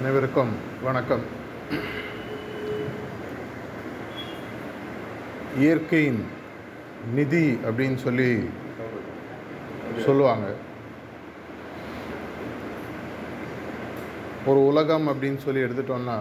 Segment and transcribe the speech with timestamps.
[0.00, 0.50] அனைவருக்கும்
[0.82, 1.22] வணக்கம்.
[5.58, 6.20] இயற்கையின்
[7.14, 8.28] நிதி அப்படின்னு சொல்லி
[10.04, 10.46] சொல்லுவாங்க.
[14.46, 16.16] ஒரு உலகம் அப்படின்னு சொல்லி எடுத்துட்டோம்னா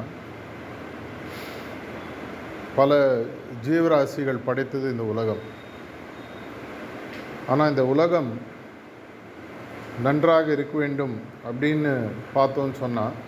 [2.80, 3.21] பல
[3.68, 5.44] ஜீவராசிகள் படைத்தது இந்த உலகம்.
[7.48, 8.32] ஆனால் இந்த உலகம்
[10.02, 11.16] நன்றாக இருக்க வேண்டும்
[11.52, 11.95] அப்படின்னு
[12.36, 13.25] பார்த்தோன்னு சொன்னால்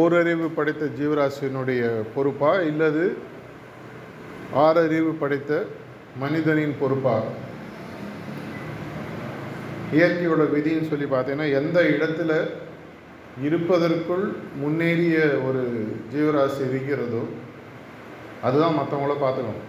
[0.00, 1.82] ஓரறிவு படைத்த ஜீவராசியினுடைய
[2.14, 3.04] பொறுப்பா இல்லது
[4.64, 5.52] ஆறறிவு படைத்த
[6.22, 7.14] மனிதனின் பொறுப்பா?
[9.96, 12.32] இயற்கையோட விதின்னு சொல்லி பார்த்தீங்கன்னா எந்த இடத்துல
[13.46, 14.24] இருப்பதற்குள்
[14.62, 15.18] முன்னேறிய
[15.48, 15.62] ஒரு
[16.14, 17.22] ஜீவராசி இருக்கிறதோ
[18.46, 19.68] அதுதான் மற்றவங்கள பார்த்துக்கணும்.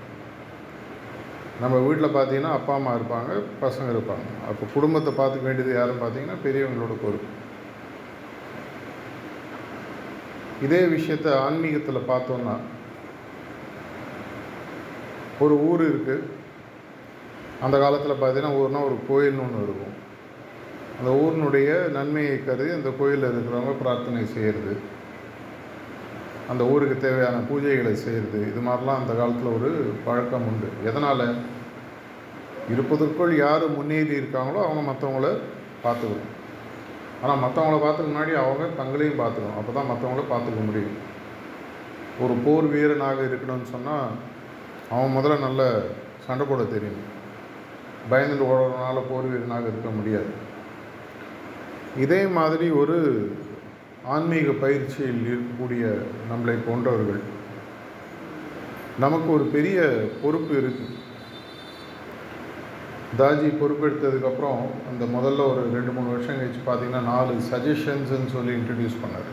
[1.61, 3.31] நம்ம வீட்டில் பார்த்தீங்கன்னா அப்பா அம்மா இருப்பாங்க
[3.63, 4.27] பசங்க இருப்பாங்க.
[4.49, 7.29] அப்போ குடும்பத்தை பார்த்துக்க வேண்டியது யாருன்னு பார்த்தீங்கன்னா பெரியவங்களோட பொறுப்பு.
[10.65, 12.55] இதே விஷயத்த ஆன்மீகத்தில் பார்த்தோன்னா
[15.43, 16.27] ஒரு ஊர் இருக்குது
[17.65, 19.95] அந்த காலத்தில் பார்த்தீங்கன்னா ஊர்னா ஒரு கோயில்னு ஒன்று இருக்கும்.
[20.99, 24.73] அந்த ஊரினுடைய நன்மையை கருதி அந்த கோயிலில் இருக்கிறவங்க பிரார்த்தனை செய்கிறது
[26.51, 29.69] அந்த ஊருக்கு தேவையான பூஜைகளை செய்கிறது இது மாதிரிலாம் அந்த காலத்தில் ஒரு
[30.05, 30.69] பழக்கம் உண்டு.
[30.89, 31.25] எதனால்?
[32.73, 35.29] இருப்பதற்குள் யார் முன்னேறி இருக்காங்களோ அவங்க மற்றவங்கள
[35.85, 36.32] பார்த்துக்கணும்.
[37.23, 39.57] ஆனால் மற்றவங்கள பார்த்துக்க முன்னாடி அவங்க தங்களையும் பார்த்துக்கணும்.
[39.59, 40.95] அப்போ தான் மற்றவங்கள பார்த்துக்க முடியும்.
[42.23, 44.09] ஒரு போர் வீரனாக இருக்கணும்னு சொன்னால்
[44.95, 45.61] அவன் முதல்ல நல்ல
[46.25, 46.99] சண்டை போட தெரியும்.
[48.11, 50.31] பயந்துட்டு ஓடுறதுனால போர் வீரனாக இருக்க முடியாது.
[52.03, 52.97] இதே மாதிரி ஒரு
[54.13, 55.83] ஆன்மீக பயிற்சியில் இருக்கக்கூடிய
[56.29, 57.21] நம்மளை போன்றவர்கள்
[59.03, 59.77] நமக்கு ஒரு பெரிய
[60.21, 60.95] பொறுப்பு இருக்குது
[63.17, 64.57] தாஜி பொறுப்பெடுத்ததுக்கப்புறம்
[64.89, 69.29] அந்த முதல்ல ஒரு ரெண்டு மூணு வருஷம் கழிச்சு பார்த்தீங்கன்னா நாலு சஜஷன்ஸ்ன்னு சொல்லி இன்ட்ரடியூஸ் பண்ணார்.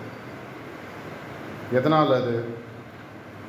[1.72, 2.44] எதனால் அது?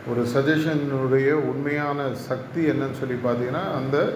[0.07, 4.13] ஒரு சஜஷனுடைய உண்மையான சக்தி என்னன்னு சொல்லி பார்த்தீங்கன்னா அந்த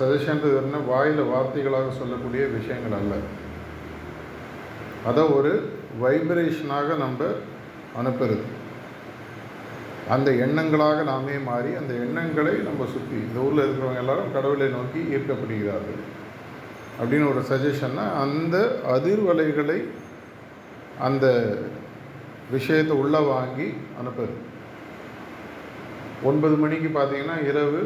[0.00, 0.76] சஜஷன்றது என்ன?
[0.86, 3.14] வாயில் வார்த்தைகளாக சொல்லக்கூடிய விஷயங்கள் அல்ல.
[5.06, 5.72] அதை ஒரு
[6.02, 7.24] வைப்ரேஷனாக நம்ம
[8.02, 8.51] அனுப்புறது.
[10.08, 16.00] அந்த எண்ணங்களாக நாமே மாறி அந்த எண்ணங்களை நம்ம சுற்றி இந்த ஊரில் இருக்கிறவங்க எல்லாரும் கடவுளை நோக்கி ஈர்க்கப்படுகிறார்கள்.
[17.00, 18.56] அப்படின்னு ஒரு சஜஷன்னா அந்த
[18.94, 19.78] அதிர்வலைகளை
[20.98, 21.26] அந்த
[22.50, 23.68] விஷயத்தை உள்ளே வாங்கி
[24.00, 24.34] அனுப்புது
[26.24, 27.80] ஒன்பது மணிக்கு பார்த்தீங்கன்னா இரவு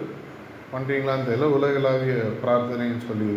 [0.72, 3.30] பண்ணுறீங்களான்னு தெரியல உலகளாவிய பிரார்த்தனைன்னு சொல்லி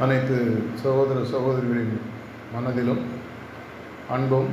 [0.00, 0.36] அனைத்து
[0.82, 1.96] சகோதர சகோதரிகளின்
[2.54, 3.02] மனதிலும்
[4.10, 4.50] அன்பும்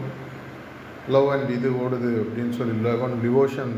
[1.10, 3.74] லவ் அண்ட் இது ஓடுது அப்படின்னு சொல்லி லவ் அண்ட் டிவோஷன்.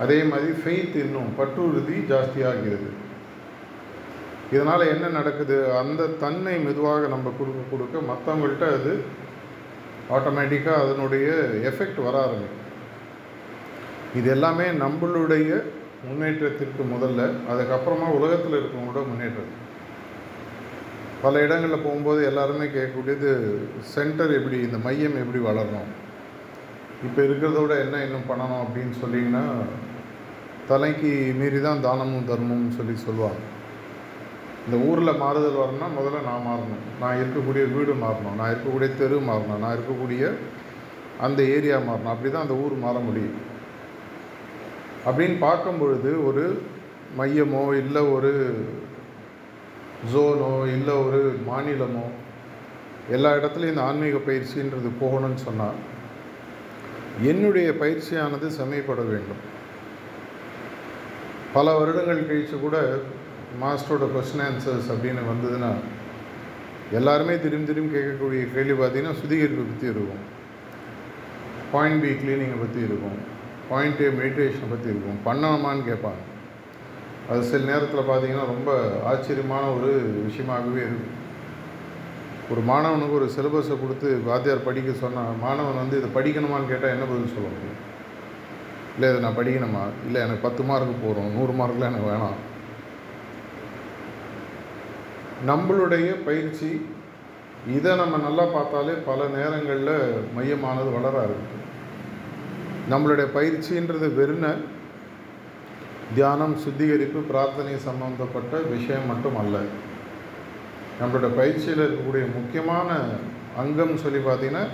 [0.00, 2.88] அதே மாதிரி ஃபெய்த் இன்னும் பற்றுறுதி ஜாஸ்தியாகிறது.
[4.52, 5.76] இதனால் என்ன நடக்குது?
[5.76, 9.00] அந்த தன்மை மெதுவாக நம்ம கொடுக்க கொடுக்க மற்றவங்கள்ட்ட அது
[10.10, 11.28] ஆட்டோமேட்டிக்காக அதனுடைய
[11.70, 12.64] எஃபெக்ட் வர ஆரம்பிக்கும்.
[14.14, 15.62] இது எல்லாமே நம்மளுடைய
[16.04, 19.64] முன்னேற்றத்திற்கு முதல்ல அதுக்கப்புறமா உலகத்தில் இருக்கவங்களோட முன்னேற்றம்.
[21.26, 23.30] பல இடங்களில் போகும்போது எல்லாருமே கேட்கக்கூடியது
[23.94, 25.88] சென்டர் எப்படி இந்த மையம் எப்படி வளரணும்?
[27.06, 28.62] இப்போ இருக்கிறத விட என்ன இன்னும் பண்ணணும்?
[28.64, 29.42] அப்படின்னு சொல்லிங்கன்னா
[30.70, 31.10] தலைக்கு
[31.40, 33.40] மீறி தான் தானமும் தர்மம்னு சொல்லி சொல்லுவாங்க.
[34.66, 36.86] இந்த ஊரில் மாறுதல் வரணும்னா முதல்ல நான் மாறணும்.
[37.02, 38.38] நான் இருக்கக்கூடிய வீடு மாறணும்.
[38.38, 39.62] நான் இருக்கக்கூடிய தெரு மாறணும்.
[39.64, 40.32] நான் இருக்கக்கூடிய
[41.26, 42.14] அந்த ஏரியா மாறணும்.
[42.14, 43.36] அப்படி தான் அந்த ஊர் மாற முடியும்.
[45.08, 46.44] அப்படின்னு பார்க்கும் பொழுது ஒரு
[47.18, 48.32] மையமோ இல்லை ஒரு
[50.12, 52.06] ஜோனோ இல்லை ஒரு மாநிலமோ
[53.16, 55.76] எல்லா இடத்துலையும் இந்த ஆன்மீக பயிற்சின்றது போகணும்னு சொன்னால்
[57.30, 59.42] என்னுடைய பயிற்சியானது செமைப்பட வேண்டும்.
[61.52, 62.76] பல வருடங்கள் கழித்து கூட
[63.62, 65.70] மாஸ்டரோட கொஸ்டின் ஆன்சர்ஸ் அப்படின்னு வந்ததுன்னா
[66.98, 70.24] எல்லாருமே திரும்பி திரும்பி கேட்கக்கூடிய கேள்வி பார்த்தீங்கன்னா சுத்திகரிப்பை பற்றி இருக்கும்.
[71.72, 73.18] பாயிண்ட் பி கிளீனிங்கை பற்றி இருக்கும்.
[73.68, 75.18] பாயிண்ட் ஏ மெடிடேஷனை பற்றி இருக்கும்.
[75.28, 76.22] பண்ணணுமான்னு கேட்பாங்க.
[77.30, 78.70] அது சில நேரத்தில் பார்த்தீங்கன்னா ரொம்ப
[79.04, 79.90] ஆச்சரியமான ஒரு
[80.28, 81.14] விஷயமாகவே இருக்கும்
[82.50, 87.32] ஒரு மாணவனுக்கு ஒரு சிலபஸை கொடுத்து வாத்தியார் படிக்க சொன்னால் மாணவன் வந்து இதை படிக்கணுமான்னு கேட்டால் என்ன பதில்
[87.34, 87.80] சொல்ல முடியும்?
[88.94, 89.82] இல்லை இதை நான் படிக்கணுமா?
[90.06, 92.38] இல்லை எனக்கு பத்து மார்க்கு போகிறோம் நூறு மார்க்கில் எனக்கு வேணாம்.
[95.46, 96.86] நம்மளுடைய பயிற்சி
[97.74, 101.64] இதை நம்ம நல்லா பார்த்தாலே பல நேரங்களில் மையமானது வளர ஆரம்பிக்கும்
[102.90, 104.75] நம்மளுடைய பயிற்சின்றது வெறும்
[106.14, 109.58] தியானம் சுத்திகரிப்பு பிரார்த்தனை சம்பந்தப்பட்ட விஷயம் மட்டும் அல்ல
[111.00, 112.98] நம்மளோட பயிற்சியில் இருக்கக்கூடிய முக்கியமான
[113.56, 114.66] அங்கம் சொல்லி பார்த்தீங்கன்னா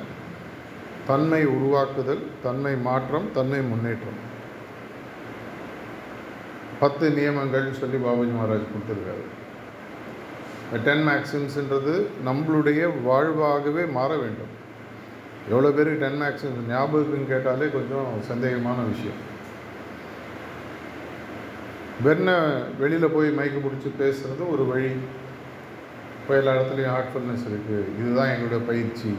[1.07, 4.21] தன்மை உருவாக்குதல் தன்மை மாற்றம் தன்மை முன்னேற்றம்.
[6.81, 9.25] பத்து நியமங்கள் சொல்லி பாபாஜி மகாராஜ் கொடுத்துருக்காரு.
[10.85, 14.53] டென் மேக்ஸிம்ஸ்ன்றது நம்மளுடைய வாழ்வாகவே மாற வேண்டும்.
[15.51, 19.31] எவ்வளோ பேருக்கு டென் மேக்ஸிம்ஸ் ஞாபகம் கேட்டாலே கொஞ்சம் சந்தேகமான விஷயம்.
[22.07, 22.37] வெண்ணை
[22.81, 24.93] வெளியில் போய் மைக்கு பிடிச்சி பேசுகிறது ஒரு வழி.
[26.21, 29.13] இப்போ எல்லா இடத்துலையும் ஹார்ட்ஃபுல்னஸ் இருக்குது இதுதான் எங்களுடைய பயிற்சி.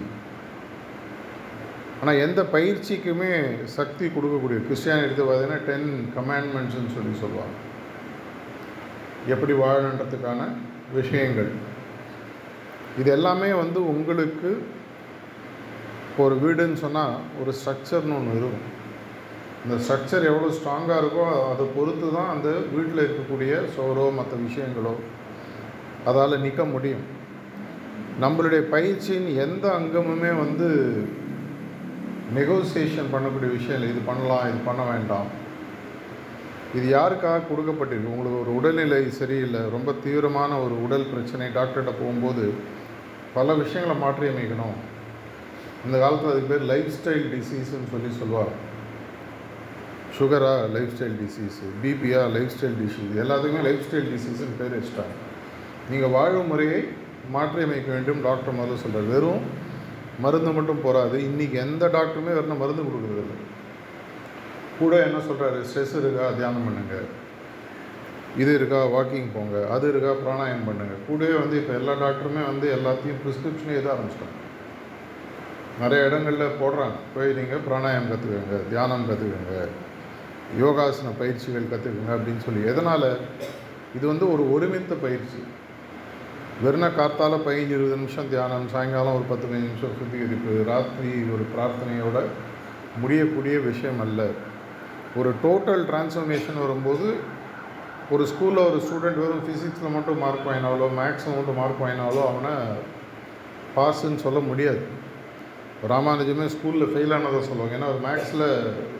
[2.02, 3.31] ஆனால் எந்த பயிற்சிக்குமே
[3.78, 7.56] சக்தி கொடுக்கக்கூடிய கிறிஸ்டியானிட்டி பார்த்தீங்கன்னா டென் கமாண்ட்மெண்ட்ஸ்னு சொல்லி சொல்லுவாங்க.
[9.34, 10.42] எப்படி வாழணுன்றதுக்கான
[11.00, 11.52] விஷயங்கள்.
[13.02, 14.50] இது எல்லாமே வந்து உங்களுக்கு
[16.24, 18.68] ஒரு வீடுன்னு சொன்னால் ஒரு ஸ்ட்ரக்சர்னு ஒன்று இருக்கும்.
[19.63, 24.94] இந்த ஸ்ட்ரக்சர் எவ்வளோ ஸ்ட்ராங்காக இருக்கோ அதை பொறுத்து தான் அந்த வீட்டில் இருக்கக்கூடிய சோறோ மற்ற விஷயங்களோ
[26.10, 27.06] அதால் நிற்க முடியும்.
[28.24, 30.68] நம்மளுடைய பயிற்சியின் எந்த அங்கமுமே வந்து
[32.38, 33.89] நெகோசியேஷன் பண்ணக்கூடிய விஷயம் இல்லை.
[33.94, 35.30] இது பண்ணலாம் இது பண்ண வேண்டாம்.
[36.77, 38.13] இது யாருக்காக கொடுக்கப்பட்டிருக்கு?
[38.16, 42.45] உங்களுக்கு ஒரு உடல்நிலை சரியில்லை ரொம்ப தீவிரமான ஒரு உடல் பிரச்சனை டாக்டர்கிட்ட போகும்போது
[43.38, 44.77] பல விஷயங்களை மாற்றியமைக்கணும்.
[45.86, 48.54] இந்த காலத்தில் அதுக்கு பேர் லைஃப் ஸ்டைல் டிசீஸ்ன்னு சொல்லி சொல்லுவாங்க.
[50.18, 55.15] சுகரா லைஃப் ஸ்டைல் டிசீஸு பிபியா லைஃப் ஸ்டைல் டிசீஸ் எல்லாத்துக்குமே லைஃப் ஸ்டைல் டிசீஸுன்னு பேர் வச்சுட்டாங்க.
[55.92, 56.81] நீங்கள் வாழும் முறையை
[57.36, 59.44] மாற்றியமைக்க வேண்டும் டாக்டர் முதல்ல சொல்கிறார் வெறும்
[60.24, 63.36] மருந்து மட்டும் போகாது இன்றைக்கி எந்த டாக்டருமே வெறும் மருந்து கொடுக்குறதில்ல
[64.80, 66.25] கூட என்ன சொல்கிறாரு ஸ்ட்ரெஸ் இருக்கா?
[66.39, 67.07] தியானம் பண்ணுங்கள்
[68.42, 68.80] இது இருக்கா?
[68.95, 69.57] வாக்கிங் போங்க.
[69.75, 70.12] அது இருக்கா?
[70.24, 74.38] பிராணாயம் பண்ணுங்கள் கூடவே வந்து இப்போ எல்லா டாக்டருமே வந்து எல்லாத்தையும் ப்ரிஸ்கிரிப்ஷனே இதாக ஆரம்பிச்சிட்டாங்க.
[75.81, 76.98] நிறைய இடங்களில் போடுறாங்க.
[77.16, 79.57] போய் நீங்கள் பிராணாயம் கற்றுக்கோங்க தியானம் கற்றுக்கோங்க
[80.62, 82.68] யோகாசன பயிற்சிகள் கற்றுக்குங்க அப்படின்னு சொல்லி.
[82.68, 83.18] எதனால்?
[83.95, 85.44] இது வந்து ஒரு ஒருமித்த பயிற்சி.
[86.63, 92.24] வெறும் காத்தால் பதினஞ்சு இருபது நிமிஷம் தியானம் சாயங்காலம் ஒரு பத்து பதினஞ்சு நிமிஷம் சுத்திகரிப்பு ராத்திரி ஒரு பிரார்த்தனையோட
[93.01, 94.28] முடியக்கூடிய விஷயம் அல்ல.
[95.16, 97.13] ஒரு டோட்டல் டிரான்ஸ்ஃபர்மேஷன் வரும்போது
[98.10, 102.56] ஒரு ஸ்கூலில் ஒரு ஸ்டூடெண்ட் வெறும் ஃபிசிக்ஸில் மட்டும் மார்க் வாங்கினாலோ மேக்ஸில் மட்டும் மார்க் வாங்கினாலோ அவனை
[103.75, 104.81] பாஸுன்னு சொல்ல முடியாது.
[105.90, 107.78] ராமானுஜமே ஸ்கூலில் ஃபெயில் ஆனதை சொல்லுவாங்க.
[107.78, 108.48] ஏன்னா ஒரு மேக்ஸில்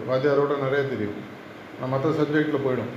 [0.10, 1.32] வாத்தியாரோட நிறைய தெரியும்.
[1.94, 2.92] மற்ற சப்ஜெக்டில் போயிடும்.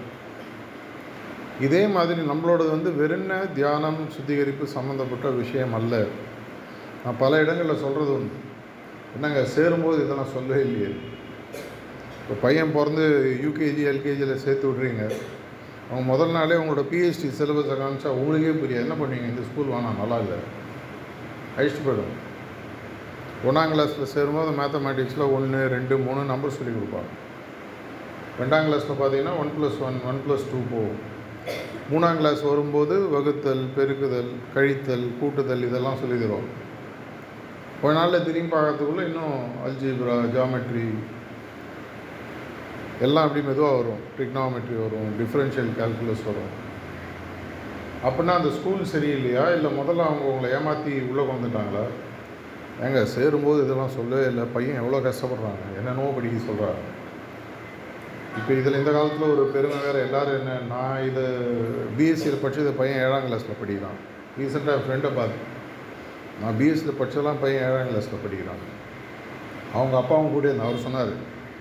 [1.67, 5.95] இதே மாதிரி நம்மளோடது வந்து வெறும் தியானம் சுத்திகரிப்பு சம்மந்தப்பட்ட விஷயம் அல்ல.
[7.05, 8.37] நான் பல இடங்களில் சொல்கிறது உண்டு.
[9.15, 10.91] என்னங்க சேரும்போது இதெல்லாம் சொல்லவே இல்லையே.
[12.21, 13.05] இப்போ பையன் பிறந்து
[13.45, 15.03] யூகேஜி எல்கேஜியில் சேர்த்து விட்றீங்க.
[15.91, 18.85] அவங்க முதல் நாளே உங்களோட பிஹெச்டி சிலபஸை காமிச்சா உங்களுக்கே புரியாது.
[18.87, 19.29] என்ன பண்ணுவீங்க?
[19.33, 20.39] இந்த ஸ்கூல் வேணாம் நல்லா இல்லை.
[21.57, 22.15] அழிச்சிட்டு போயிடும்.
[23.49, 27.13] ஒன்றாம் கிளாஸில் சேரும்போது மேத்தமேட்டிக்ஸில் ஒன்று ரெண்டு மூணு நம்பர் சொல்லி கொடுப்பாங்க.
[28.41, 30.99] ரெண்டாம் கிளாஸில் பார்த்தீங்கன்னா one plus one one plus two போகும்.
[31.91, 36.49] மூணாம் கிளாஸ் வரும்போது வகுத்தல் பெருக்குதல் கழித்தல் கூட்டுதல் இதெல்லாம் சொல்லி தருவோம்
[37.81, 40.87] கொஞ்ச நாளில் திரும்பி பார்க்கறதுக்குள்ளே இன்னும் அல்ஜிப்ரா ஜாமெட்ரி
[43.07, 44.03] எல்லாம் அப்படி மெதுவாக வரும்.
[44.17, 46.53] ட்ரிக்னாமெட்ரி வரும் டிஃப்ரென்ஷியல் கால்குலஸ் வரும்.
[48.07, 49.45] அப்படின்னா அந்த ஸ்கூல் சரியில்லையா?
[49.57, 51.85] இல்லை முதல்ல அவங்க உங்களை ஏமாற்றி உள்ளே கொண்டுட்டாங்களா
[52.85, 54.45] ஏங்க சேரும்போது இதெல்லாம் சொல்லவே இல்லை.
[54.55, 56.83] பையன் எவ்வளோ கஷ்டப்படுறாங்க என்னென்னவோ படிக்க சொல்கிறாங்க
[58.39, 61.23] இப்போ இதில் இந்த காலத்தில் ஒரு பெருமை வேறு எல்லோரும் என்ன நான் இதை
[61.99, 63.99] பிஎஸ்சியில் படித்தது பையன் ஏழாம் கிளாஸில் படிக்கிறான்.
[64.39, 65.39] ரீசெண்டாக ஃப்ரெண்டை பார்த்து
[66.41, 68.63] நான் பிஎஸ்சியில் படித்ததெல்லாம் பையன் ஏழாம் கிளாஸில் படிக்கிறான்.
[69.77, 71.13] அவங்க அப்பாவும் கூட இருந்தார் அவர் சொன்னார்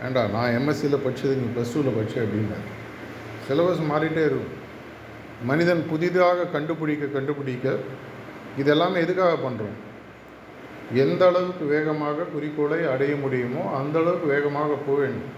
[0.07, 2.67] ஏண்டா நான் எம்எஸ்சியில் படித்தது நீ ப்ளஸ் டூவில் படித்த அப்படின்னாரு.
[3.47, 4.53] சிலபஸ் மாறிட்டே இருக்கும்.
[5.51, 7.77] மனிதன் புதிதாக கண்டுபிடிக்க கண்டுபிடிக்க
[8.61, 9.79] இது எல்லாமே எதுக்காக பண்ணுறோம்
[11.03, 15.31] எந்த அளவுக்கு வேகமாக குறிக்கோளை அடைய முடியுமோ அந்த அளவுக்கு வேகமாக போக வேண்டும்.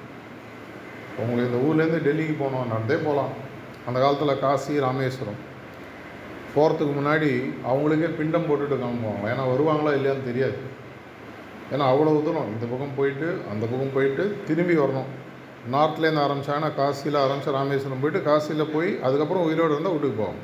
[1.22, 3.34] உங்களுக்கு இந்த ஊர்லேருந்து டெல்லிக்கு போகணும் நடந்தே போகலாம்.
[3.88, 5.40] அந்த காலத்தில் காசி ராமேஸ்வரம்.
[6.56, 7.30] போகிறதுக்கு முன்னாடி
[7.70, 10.58] அவங்களுக்கே பிண்டம் போட்டுட்டு கிளம்புவாங்க ஏன்னா வருவாங்களா இல்லையான்னு தெரியாது.
[11.72, 12.52] ஏன்னா அவ்வளோ தூரம்.
[12.54, 15.10] இந்த பக்கம் போயிட்டு அந்த பக்கம் போயிட்டு திரும்பி வரணும்.
[15.74, 20.44] நார்த்லேருந்து ஆரம்பித்தாங்கன்னா காசியில் ஆரம்பித்து ராமேஸ்வரம் போயிட்டு காசியில் போய் அதுக்கப்புறம் உயிரோடு இருந்தால் வீட்டுக்கு போவாங்க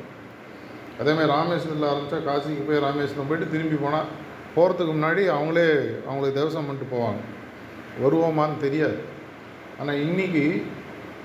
[1.01, 4.09] அதேமாதிரி ராமேஸ்வரத்தில் ஆரம்பித்தா காசிக்கு போய் ராமேஸ்வரம் போயிட்டு திரும்பி போனால்
[4.55, 5.67] போகிறதுக்கு முன்னாடி அவங்களே
[6.07, 7.21] அவங்களுக்கு தேவசம் பண்ணிட்டு போவாங்க.
[8.03, 8.97] வருவோமான்னு தெரியாது.
[9.79, 10.45] ஆனால் இன்றைக்கி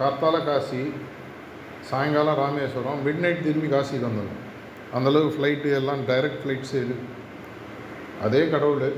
[0.01, 0.83] காத்தால காசி
[1.91, 4.39] சாயங்காலம் ராமேஸ்வரம் மிட் நைட் திரும்பி காசிக்கு வந்துடும்
[4.97, 6.97] அந்தளவுக்கு ஃப்ளைட்டு எல்லாம் டைரக்ட் ஃப்ளைட்ஸ் இது
[8.27, 8.89] அதே கடவுள்.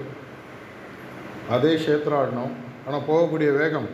[1.55, 2.53] அதே க்ஷேத்ராடனம்
[2.87, 3.89] ஆனால் போகக்கூடிய வேகம்.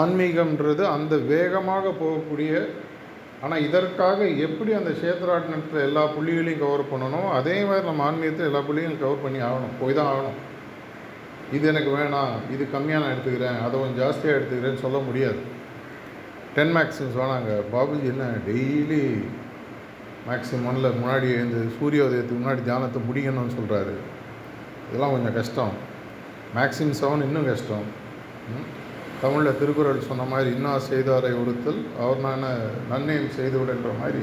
[0.00, 2.52] ஆன்மீகம்ன்றது அந்த வேகமாக போகக்கூடிய
[3.44, 9.02] ஆனால் இதற்காக எப்படி அந்த க்ஷேத்ராடனத்தில் எல்லா புள்ளிகளையும் கவர் பண்ணணும் அதே மாதிரி நம்ம ஆன்மீகத்தில் எல்லா புள்ளிகளையும்
[9.04, 9.76] கவர் பண்ணி ஆகணும்.
[9.80, 10.38] போய் தான் ஆகணும்.
[11.56, 15.40] இது எனக்கு வேணாம் இது கம்மியாக நான் எடுத்துக்கிறேன் அதை கொஞ்சம் ஜாஸ்தியாக எடுத்துக்கிறேன்னு சொல்ல முடியாது.
[16.56, 19.04] டென் மேக்ஸிம்ஸ் வேணாங்க பாபுஜி என்ன டெய்லி
[20.28, 23.94] மேக்ஸிமம் ஒன்றில் முன்னாடி எழுந்து சூரிய உதயத்துக்கு முன்னாடி தியானத்தை முடிக்கணும்னு சொல்கிறாரு
[24.88, 25.74] இதெல்லாம் கொஞ்சம் கஷ்டம்.
[26.56, 27.88] மேக்ஸிம் செவன் இன்னும் கஷ்டம்.
[29.22, 32.46] தமிழில் திருக்குறள் சொன்ன மாதிரி இன்னும் செய்தாரை ஒருத்தல் அவர் நான்
[32.90, 34.22] நன்மையும் செய்துவிடுன்ற மாதிரி.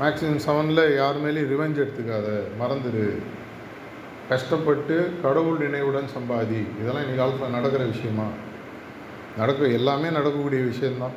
[0.00, 2.28] மேக்ஸிமம் செவனில் யார் மேலேயும் ரிவெஞ்ச் எடுத்துக்காத
[2.60, 3.04] மறந்துடு
[4.28, 6.60] கஷ்டப்பட்டு கடவுள் நினைவுடன் சம்பாதி.
[6.80, 8.26] இதெல்லாம் இன்னைக்கு காலத்தில் நடக்கிற விஷயமா?
[9.38, 11.16] நடக்க எல்லாமே நடக்கக்கூடிய விஷயந்தான்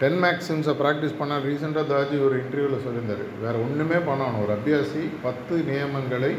[0.00, 3.24] டென் மேக்ஸிம்ஸை ப்ராக்டிஸ் பண்ணால் ரீசெண்டாக தாஜி ஒரு இன்டர்வியூவில் சொல்லியிருந்தார்.
[3.42, 6.32] வேறு ஒன்றுமே பண்ணணும் ஒரு அபியாசி பத்து நியமங்களை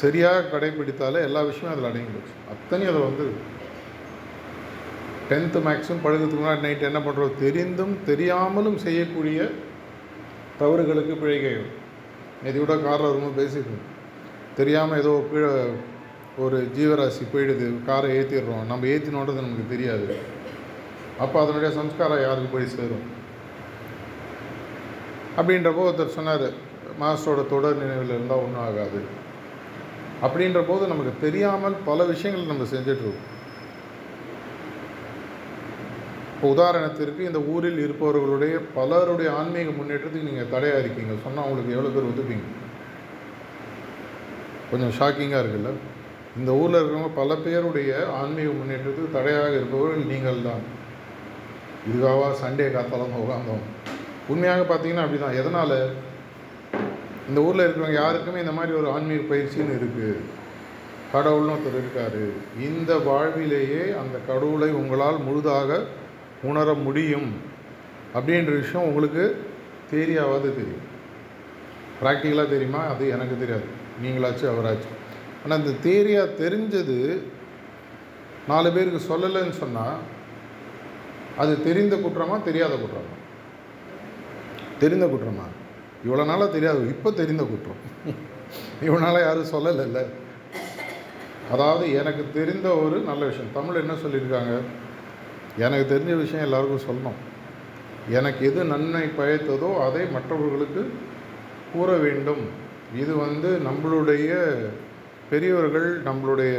[0.00, 2.34] சரியாக கடைப்பிடித்தாலே எல்லா விஷயமும் அதில் அடங்கி போச்சு.
[2.54, 3.26] அத்தனையும் அதில் வந்து
[5.30, 9.50] டென்த்து மேக்ஸிமம் படுக்கிறதுக்கு முன்னாடி நைட் என்ன பண்ணுறோம் தெரிந்தும் தெரியாமலும் செய்யக்கூடிய
[10.58, 11.64] தவறுகளுக்கு பிழைகள்.
[12.42, 13.88] நேற்று கூட காரில் ரொம்ப பேசியிருக்கோம்
[14.58, 15.50] தெரியாமல் ஏதோ கீழே
[16.44, 20.06] ஒரு ஜீவராசி போயிடுது காரை ஏற்றிடுறோம் நம்ம ஏற்றினோன்றது நமக்கு தெரியாது.
[21.24, 23.04] அப்போ அதனுடைய சம்ஸ்காரம் யாருக்கு போய் சேரும்?
[25.38, 26.46] அப்படின்றப்போ ஒருத்தர் சொன்னார்
[27.02, 29.02] மாஸ்டரோட தொடர் நினைவில் இருந்தால் ஒன்றும் ஆகாது.
[30.26, 33.28] அப்படின்ற போது நமக்கு தெரியாமல் பல விஷயங்கள் நம்ம செஞ்சிட்ருக்கோம்.
[36.34, 41.14] இப்போ உதாரணத்திற்கு இந்த ஊரில் இருப்பவர்களுடைய பலருடைய ஆன்மீக முன்னேற்றத்துக்கு நீங்கள் தடையாக இருக்கீங்க.
[41.24, 42.46] சொன்னால் உங்களுக்கு எவ்வளோ பேர் ஒத்துப்பீங்க?
[44.72, 45.72] கொஞ்சம் ஷாக்கிங்காக இருக்குல்ல?
[46.40, 50.62] இந்த ஊரில் இருக்கிறவங்க பல பேருடைய ஆன்மீக முன்னேற்றத்துக்கு தடையாக இருப்பவர்கள் நீங்கள் தான்
[51.88, 53.64] இதுக்காக சண்டே காத்தாலும் உட்காந்தோம்
[54.32, 55.78] உண்மையாக பார்த்தீங்கன்னா அப்படி தான் எதனால்?
[57.28, 60.12] இந்த ஊரில் இருக்கிறவங்க யாருக்குமே இந்த மாதிரி ஒரு ஆன்மீக பயிற்சின்னு இருக்குது
[61.14, 62.22] கடவுள்னு ஒருத்தர் இருக்கார்.
[62.68, 65.80] இந்த வாழ்விலேயே அந்த கடவுளை உங்களால் முழுதாக
[66.50, 67.28] உணர முடியும்.
[68.14, 69.24] அப்படின்ற விஷயம் உங்களுக்கு
[69.92, 70.86] தேரியாவது தெரியும்.
[72.00, 72.82] ப்ராக்டிக்கலாக தெரியுமா?
[72.92, 73.68] அது எனக்கு தெரியாது.
[74.00, 74.90] நீங்களாச்சு அவராச்சு.
[75.44, 77.22] ஆனால் இந்த தேரியாக தெரிஞ்சது
[78.48, 79.98] நாலு பேருக்கு சொல்லலைன்னு சொன்னால்
[81.38, 83.16] அது தெரிந்த குற்றமா தெரியாத குற்றமா?
[84.78, 85.46] தெரிந்த குற்றமா?
[86.06, 87.82] இவ்வளோ நாளாக தெரியாது இப்போ தெரிந்த குற்றம்.
[88.82, 90.00] இவ்வளோ நாளாக யாரும் சொல்லலைல்ல.
[91.50, 93.52] அதாவது எனக்கு தெரிந்த ஒரு நல்ல விஷயம்.
[93.52, 94.60] தமிழ் என்ன சொல்லியிருக்காங்க?
[95.56, 97.18] எனக்கு தெரிஞ்ச விஷயம் எல்லாருக்கும் சொல்லணும்.
[98.08, 100.92] எனக்கு எது நன்மை பயத்ததோ அதை மற்றவர்களுக்கு
[101.72, 102.60] கூற வேண்டும்.
[103.00, 104.30] இது வந்து நம்மளுடைய
[105.30, 106.54] பெரியவர்கள் நம்மளுடைய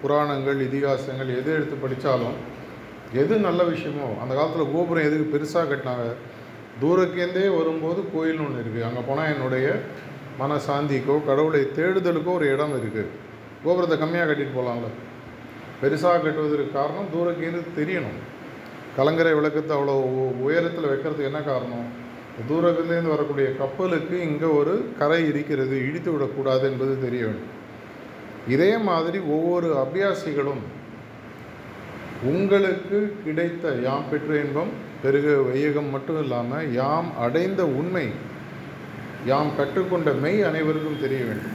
[0.00, 2.36] புராணங்கள் இதிகாசங்கள் எது எடுத்து படித்தாலும்
[3.22, 6.06] எது நல்ல விஷயமோ அந்த காலத்தில் கோபுரம் எதுக்கு பெருசாக கட்டினாங்க?
[6.80, 9.66] தூரக்கேந்தே வரும்போது கோயில்னு ஒன்று இருக்குது அங்கே போனால் என்னுடைய
[10.40, 13.12] மன சாந்திக்கோ கடவுளை தேடுதலுக்கோ ஒரு இடம் இருக்குது
[13.64, 14.88] கோபுரத்தை கம்மியாக கட்டிட்டு போகலாம்ல
[15.82, 18.18] பெருசாக கட்டுவதற்கு காரணம் தூரக்கேந்து தெரியணும்.
[18.98, 19.94] கலங்கரை விளக்கத்தை அவ்வளோ
[20.46, 21.86] உயரத்தில் வைக்கிறதுக்கு என்ன காரணம்?
[22.48, 27.52] தூரத்துலேருந்து வரக்கூடிய கப்பலுக்கு இங்கே ஒரு கரை இருக்கிறது இடித்து விடக்கூடாது என்பது தெரிய வேண்டும்.
[28.54, 30.64] இதே மாதிரி ஒவ்வொரு அபியாசிகளும்
[32.32, 38.06] உங்களுக்கு கிடைத்த யாம் பெற்ற இன்பம் பெருக வையகம் மட்டும் இல்லாமல் யாம் அடைந்த உண்மை
[39.30, 41.54] யாம் கற்றுக்கொண்ட மெய் அனைவருக்கும் தெரிய வேண்டும்.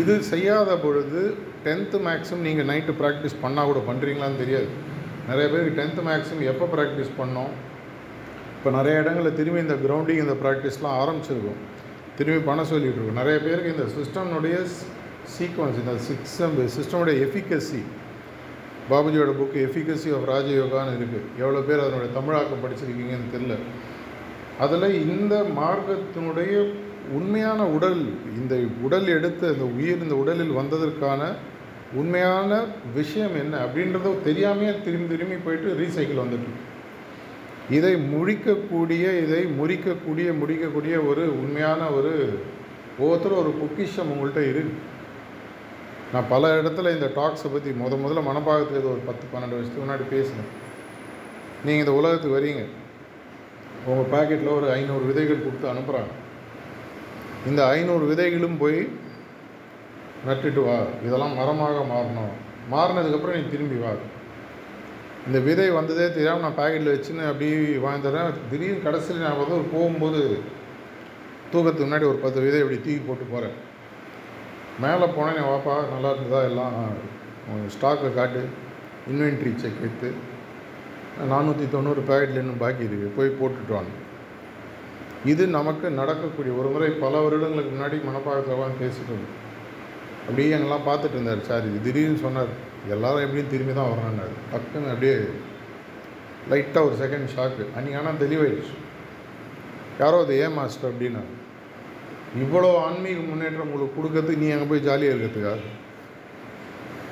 [0.00, 1.22] இது செய்யாத பொழுது
[1.64, 4.68] டென்த்து மேக்ஸும் நீங்கள் நைட்டு ப்ராக்டிஸ் பண்ணால் கூட பண்ணுறீங்களான்னு தெரியாது.
[5.28, 7.52] நிறைய பேருக்கு டென்த்து மேக்ஸும் எப்போ ப்ராக்டிஸ் பண்ணோம்?
[8.66, 11.58] இப்போ நிறைய இடங்களில் திரும்பி இந்த கிரவுண்டிங் இந்த ப்ராக்டிஸ்லாம் ஆரம்பிச்சிருக்கும்.
[12.18, 13.20] திரும்பி பண்ண சொல்லிகிட்டு இருக்கோம்.
[13.20, 14.56] நிறைய பேருக்கு இந்த சிஸ்டம்னுடைய
[15.34, 17.80] சீக்வன்ஸ் இந்த சிஸ்டம் சிஸ்டமுடைய எஃபிகசி
[18.90, 23.56] பாபுஜியோட புக்கு எஃபிகசி ஆஃப் ராஜயோகான்னு இருக்குது எவ்வளோ பேர் அதனுடைய தமிழாக்கம் படிச்சிருக்கீங்கன்னு தெரில
[24.58, 26.54] அதில் இந்த மார்க்கத்தினுடைய
[27.12, 28.04] உண்மையான உடல்
[28.40, 31.32] இந்த உடல் எடுத்து இந்த உயிர் இந்த உடலில் வந்ததற்கான
[31.94, 36.52] உண்மையான விஷயம் என்ன அப்படின்றத தெரியாமையே திரும்பி திரும்பி போயிட்டு ரீசைக்கிள் வந்துட்டு
[37.70, 42.12] இதை முழிக்கக்கூடிய இதை முறிக்கக்கூடிய முடிக்கக்கூடிய ஒரு உண்மையான ஒரு
[42.98, 44.94] ஒவ்வொருத்தரும் ஒரு பொக்கிஷம் உங்கள்கிட்ட இருக்கு
[46.12, 50.04] நான் பல இடத்துல இந்த டாக்ஸை பற்றி முத முதல்ல மனப்பாகத்தில் ஏதோ ஒரு பத்து பன்னெண்டு வருஷத்துக்கு முன்னாடி
[50.10, 50.50] பேசினேன்.
[51.64, 52.62] நீங்கள் இந்த உலகத்துக்கு வரீங்க.
[53.86, 56.12] உங்கள் பாக்கெட்டில் ஒரு ஐநூறு விதைகள் கொடுத்து அனுப்புகிறாங்க
[57.46, 58.88] இந்த ஐநூறு விதைகளும் போய்
[60.28, 60.78] நட்டுட்டு வா.
[61.06, 62.32] இதெல்லாம் மரமாக மாறணும்.
[62.72, 63.92] மாறினதுக்கப்புறம் நீ திரும்பி வா.
[65.26, 70.20] இந்த விதை வந்ததே தெரியாமல் நான் பேக்கெட்டில் வச்சுன்னு அப்படியே வாழ்ந்துடுறேன் திடீர்னு கடைசியில் நான் வந்து ஒரு போகும்போது
[71.52, 73.56] தூக்கத்துக்கு முன்னாடி ஒரு பத்து விதை இப்படி தூக்கி போட்டு போகிறேன்
[74.80, 76.74] மேலே போனேன் என் வாப்பா நல்லா இருந்ததா எல்லாம்?
[77.74, 78.42] ஸ்டாக்கை காட்டு.
[79.10, 80.08] இன்வென்ட்ரி செக் எடுத்து.
[81.30, 83.84] நானூற்றி தொண்ணூறு பேக்கெட்டில் இன்னும் பாக்கி இருக்குது போய் போட்டுட்டு
[85.24, 89.34] இது நமக்கு நடக்கக்கூடிய ஒரு முறை பல வருடங்களுக்கு முன்னாடி மனப்பாக்கத்தில் பேசிட்டு இருந்தோம்.
[90.20, 92.52] அப்படியே எங்கெல்லாம் பார்த்துட்டு இருந்தார் சார் இது திடீர்னு சொன்னார்
[92.94, 95.16] எல்லாரும் எப்படியும் திரும்பி தான் வரணுன்னாரு டக்குன்னு அப்படியே
[96.50, 98.74] லைட்டாக ஒரு செகண்ட் ஷாக்கு அன்றைக்கி ஆனால் தெளிவாயிடுச்சு.
[100.02, 101.22] யாரோ அது ஏ மாஸ்டர் அப்படின்னா.
[102.44, 105.62] இவ்வளோ ஆன்மீக முன்னேற்றம் உங்களுக்கு கொடுக்கறதுக்கு நீ அங்கே போய் ஜாலியாக இருக்கிறதுக்காக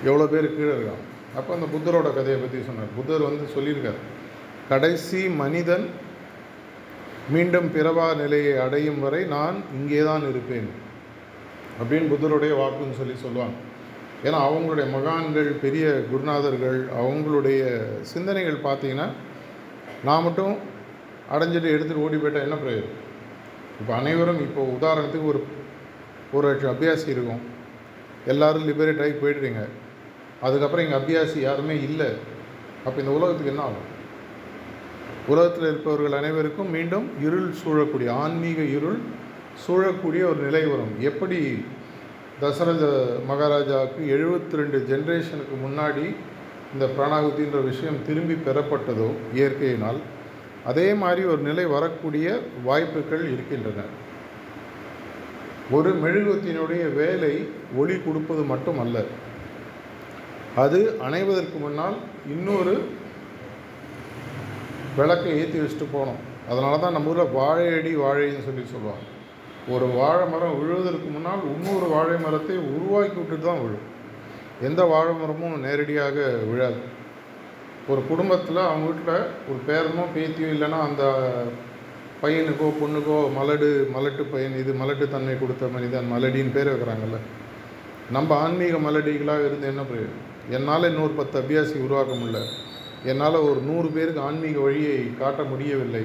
[0.08, 1.02] எவ்வளோ பேர் கீழே இருக்கான்
[1.38, 2.90] அப்போ அந்த புத்தரோட கதையை பற்றி சொன்னார்.
[2.96, 4.00] புத்தர் வந்து சொல்லியிருக்கார்.
[4.70, 5.86] கடைசி மனிதன்
[7.34, 10.68] மீண்டும் பிறவா நிலையை அடையும் வரை நான் இங்கே தான் இருப்பேன்.
[11.80, 13.56] அப்படின்னு புத்தருடைய வாக்குன்னு சொல்லி சொல்லுவாங்க.
[14.26, 17.62] ஏன்னா அவங்களுடைய மகான்கள் பெரிய குருநாதர்கள் அவங்களுடைய
[18.12, 19.08] சிந்தனைகள் பார்த்தீங்கன்னா
[20.06, 20.54] நான் மட்டும்
[21.34, 23.00] அடைஞ்சிட்டு எடுத்துகிட்டு ஓடி போயிட்டால் என்ன பிரயோஜனம்?
[23.80, 25.40] இப்போ அனைவரும் இப்போ உதாரணத்துக்கு ஒரு
[26.36, 27.42] ஒரு லட்சம் அபியாசி இருக்கும்.
[28.32, 29.62] எல்லோரும் லிபரேட் ஆகி போயிடுறீங்க.
[30.46, 32.08] அதுக்கப்புறம் எங்கள் அபியாசி யாருமே இல்லை.
[32.86, 33.90] அப்போ இந்த உலகத்துக்கு என்ன ஆகும்?
[35.32, 38.98] உலகத்தில் இருப்பவர்கள் அனைவருக்கும் மீண்டும் இருள் சூழக்கூடிய ஆன்மீக இருள்
[39.66, 40.94] சூழக்கூடிய ஒரு நிலை வரும்.
[41.10, 41.40] எப்படி
[42.42, 42.84] தசரத
[43.28, 46.06] மகாராஜாவுக்கு எழுபத்தி ரெண்டு ஜென்ரேஷனுக்கு முன்னாடி
[46.72, 50.00] இந்த பிராணாகுதின்ற விஷயம் திரும்பி பெறப்பட்டதோ இயற்கையினால்
[50.70, 52.26] அதே மாதிரி ஒரு நிலை வரக்கூடிய
[52.66, 53.84] வாய்ப்புகள் இருக்கின்றன.
[55.76, 57.32] ஒரு மெழுகுத்தினுடைய வேலை
[57.80, 58.98] ஒளி கொடுப்பது மட்டுமல்ல.
[60.64, 61.96] அது அணைவதற்கு முன்னால்
[62.34, 62.74] இன்னொரு
[64.98, 69.04] விளக்கை ஏற்றி வச்சுட்டு போனோம் அதனால தான் நம்ம ஊரில் வாழையடி வாழைன்னு சொல்லி சொல்லுவாங்க.
[69.72, 73.84] ஒரு வாழை மரம் விழுவதற்கு முன்னால் இன்னொரு வாழை மரத்தை உருவாக்கி விட்டுட்டு தான் விழும்.
[74.68, 76.16] எந்த வாழை மரமும் நேரடியாக
[76.50, 76.80] விழாது.
[77.92, 81.04] ஒரு குடும்பத்தில் அவங்க வீட்டில் ஒரு பேரனோ பேத்தியோ இல்லைன்னா அந்த
[82.22, 87.18] பையனுக்கோ பொண்ணுக்கோ மலடு மலட்டு பையன் இது மலட்டு தன்மை கொடுத்த மனிதன் மலடின்னு பேர் வைக்கிறாங்கல்ல.
[88.10, 90.22] நம்ம ஆன்மீக மலடிகளாக இருந்து என்ன பிரயோஜனம்?
[90.50, 92.40] என்னால் இன்னொரு பத்து அபியாசி உருவாக்க முடியல.
[93.04, 96.04] என்னால் ஒரு நூறு பேருக்கு ஆன்மீக வழியை காட்ட முடியவில்லை.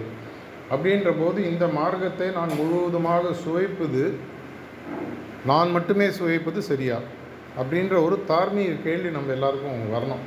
[0.71, 4.03] அப்படின்ற போது இந்த மார்க்கத்தை நான் முழுவதுமாக சுவைப்பது
[5.49, 6.97] நான் மட்டுமே சுவைப்பது சரியா?
[7.59, 10.23] அப்படின்ற ஒரு தார்மீக கேள்வி நம்ம எல்லாருக்கும் வரணும்.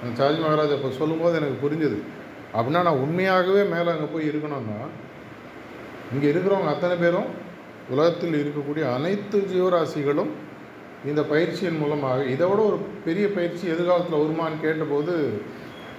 [0.00, 1.98] அந்த சாஜி மகாராஜ் அப்போ சொல்லும்போது எனக்கு புரிஞ்சுது.
[2.54, 4.78] அப்படின்னா நான் உண்மையாகவே மேலே அங்கே போய் இருக்கணும்னா
[6.14, 7.28] இங்கே இருக்கிறவங்க அத்தனை பேரும்
[7.92, 10.32] உலகத்தில் இருக்கக்கூடிய அனைத்து ஜீவராசிகளும்
[11.10, 15.14] இந்த பயிற்சியின் மூலமாக இதை விட ஒரு பெரிய பயிற்சி எதிர்காலத்தில் வருமான்னு கேட்டபோது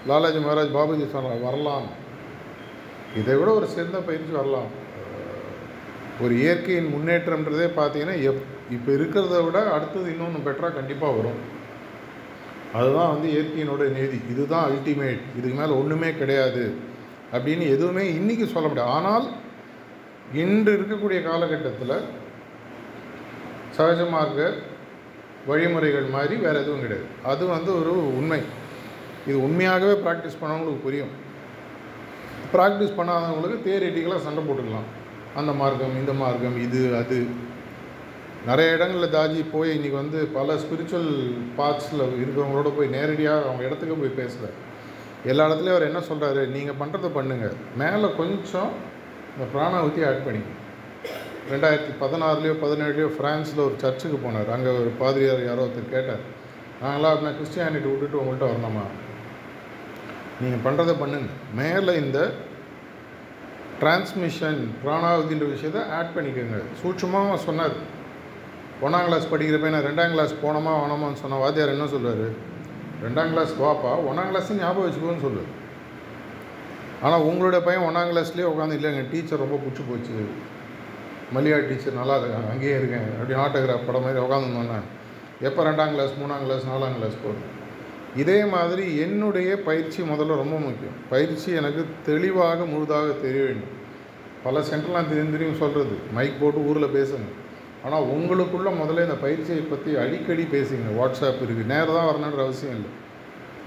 [0.10, 1.88] லாலாஜி மகாராஜ் பாபுஜி சொன்னார் வரலாம்.
[3.20, 4.70] இதை விட ஒரு சிறந்த பயிற்சி வரலாம்.
[6.22, 8.42] ஒரு இயற்கையின் முன்னேற்றம்ன்றதே பார்த்தீங்கன்னா எப்
[8.76, 11.40] இப்போ இருக்கிறத விட அடுத்தது இன்னொன்று பெட்டராக கண்டிப்பாக வரும்.
[12.74, 14.20] அதுதான் வந்து இயற்கையினோட நீதி.
[14.30, 16.64] இதுதான் அல்டிமேட் இதுக்கு மேலே ஒன்றுமே கிடையாது
[17.34, 18.94] அப்படின்னு எதுவுமே இன்றைக்கி சொல்ல முடியாது.
[18.98, 19.26] ஆனால்
[20.34, 21.96] இன்று இருக்கக்கூடிய காலகட்டத்தில்
[23.78, 24.54] சகஜமாக
[25.48, 27.08] வழிமுறைகள் மாதிரி வேறு எதுவும் கிடையாது.
[27.24, 28.42] அது வந்து ஒரு உண்மை.
[29.28, 31.14] இது உண்மையாகவே ப்ராக்டிஸ் பண்ணவங்களுக்கு புரியும்.
[32.56, 34.88] ப்ராக்டிஸ் பண்ணாதவங்களுக்கு தியரிட்டிக்கலாக சண்டை போட்டுக்கலாம்.
[35.40, 37.20] அந்த மார்க்கம் இந்த மார்க்கம் இது அது.
[38.48, 41.12] நிறைய இடங்களில் தாஜி போய் இன்றைக்கி வந்து பல ஸ்பிரிச்சுவல்
[41.60, 44.48] பார்ட்ஸில் இருக்கிறவங்களோட போய் நேரடியாக அவங்க இடத்துக்கு போய் பேசல.
[45.32, 48.74] எல்லா இடத்துலையும் அவர் என்ன சொல்கிறாரு நீங்கள் பண்ணுறத பண்ணுங்கள் மேலே கொஞ்சம்
[49.34, 50.44] இந்த பிராணாவதி ஆட் பண்ணி
[51.52, 54.52] ரெண்டாயிரத்தி பதினாறுலையோ பதினேழுலையோ ஃப்ரான்ஸில் ஒரு சர்ச்சுக்கு போனார்.
[54.56, 56.24] அங்கே ஒரு பாதிரியார் யாரோ ஒருத்தர் கேட்டார்.
[56.84, 58.86] நாங்களாம் அப்படின்னா கிறிஸ்டியானிட்டி விட்டுட்டு உங்கள்கிட்ட வரணுமா?
[60.42, 61.30] நீங்கள் பண்ணுறதை பண்ணுங்க.
[61.60, 62.20] மேலே இந்த
[63.82, 66.60] டிரான்ஸ்மிஷன் பிராணாவதின்ற விஷயத்தை ஆட் பண்ணிக்கோங்க.
[66.82, 67.76] சூட்சமாக சொன்னார்.
[68.86, 72.26] ஒன்றாம் கிளாஸ் படிக்கிறப்ப நான் ரெண்டாம் கிளாஸ் போனோமா வேணாமான்னு சொன்ன வாத்தியார் என்ன சொல்லுவார்
[73.06, 75.44] ரெண்டாம் கிளாஸ் வாப்பா ஒன்றாம் கிளாஸ் ஞாபகம் வச்சுக்கோன்னு சொல்லு.
[77.06, 80.18] ஆனால் உங்களுடைய பையன் ஒன்றாம் கிளாஸ்லேயே உட்காந்து இல்லைங்க டீச்சர் ரொம்ப பிடிச்சி போச்சு.
[81.36, 84.80] மல்லியா டீச்சர் நல்லா இருக்காங்க அங்கேயே இருக்கேன் அப்படி ஆட்டோகிராஃப் படம் மாதிரி உட்காந்துருந்தோன்னே
[85.48, 87.50] எப்போ ரெண்டாம் கிளாஸ் மூணாம் கிளாஸ் நாலாம் கிளாஸ் போகணும்
[88.22, 90.98] இதே மாதிரி என்னுடைய பயிற்சி முதல்ல ரொம்ப முக்கியம்.
[91.14, 93.72] பயிற்சி எனக்கு தெளிவாக முழுதாக தெரிய வேண்டும்.
[94.44, 97.28] பல சென்டர்லாம் தெரியும் தெரியும் சொல்கிறது மைக் போட்டு ஊரில் பேசுங்க.
[97.86, 100.90] ஆனால் உங்களுக்குள்ளே முதல்ல இந்த பயிற்சியை பற்றி அடிக்கடி பேசுங்க.
[101.00, 102.92] வாட்ஸ்அப் இருக்குது நேராக தான் வரணுன்ற அவசியம் இல்லை.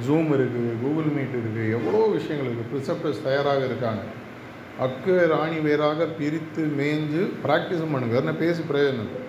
[0.07, 4.03] ஜூம் இருக்குது கூகுள் மீட் இருக்குது எவ்வளோ விஷயங்கள் இருக்குது ப்ரிசப்டர்ஸ் தயாராக இருக்காங்க.
[4.87, 8.17] அக்கு ராணி வேறாக பிரித்து மேய்ஞ்சு ப்ராக்டிஸும் பண்ணுங்க.
[8.23, 9.23] என்ன பேசி பிரயோஜனம் இல்லை.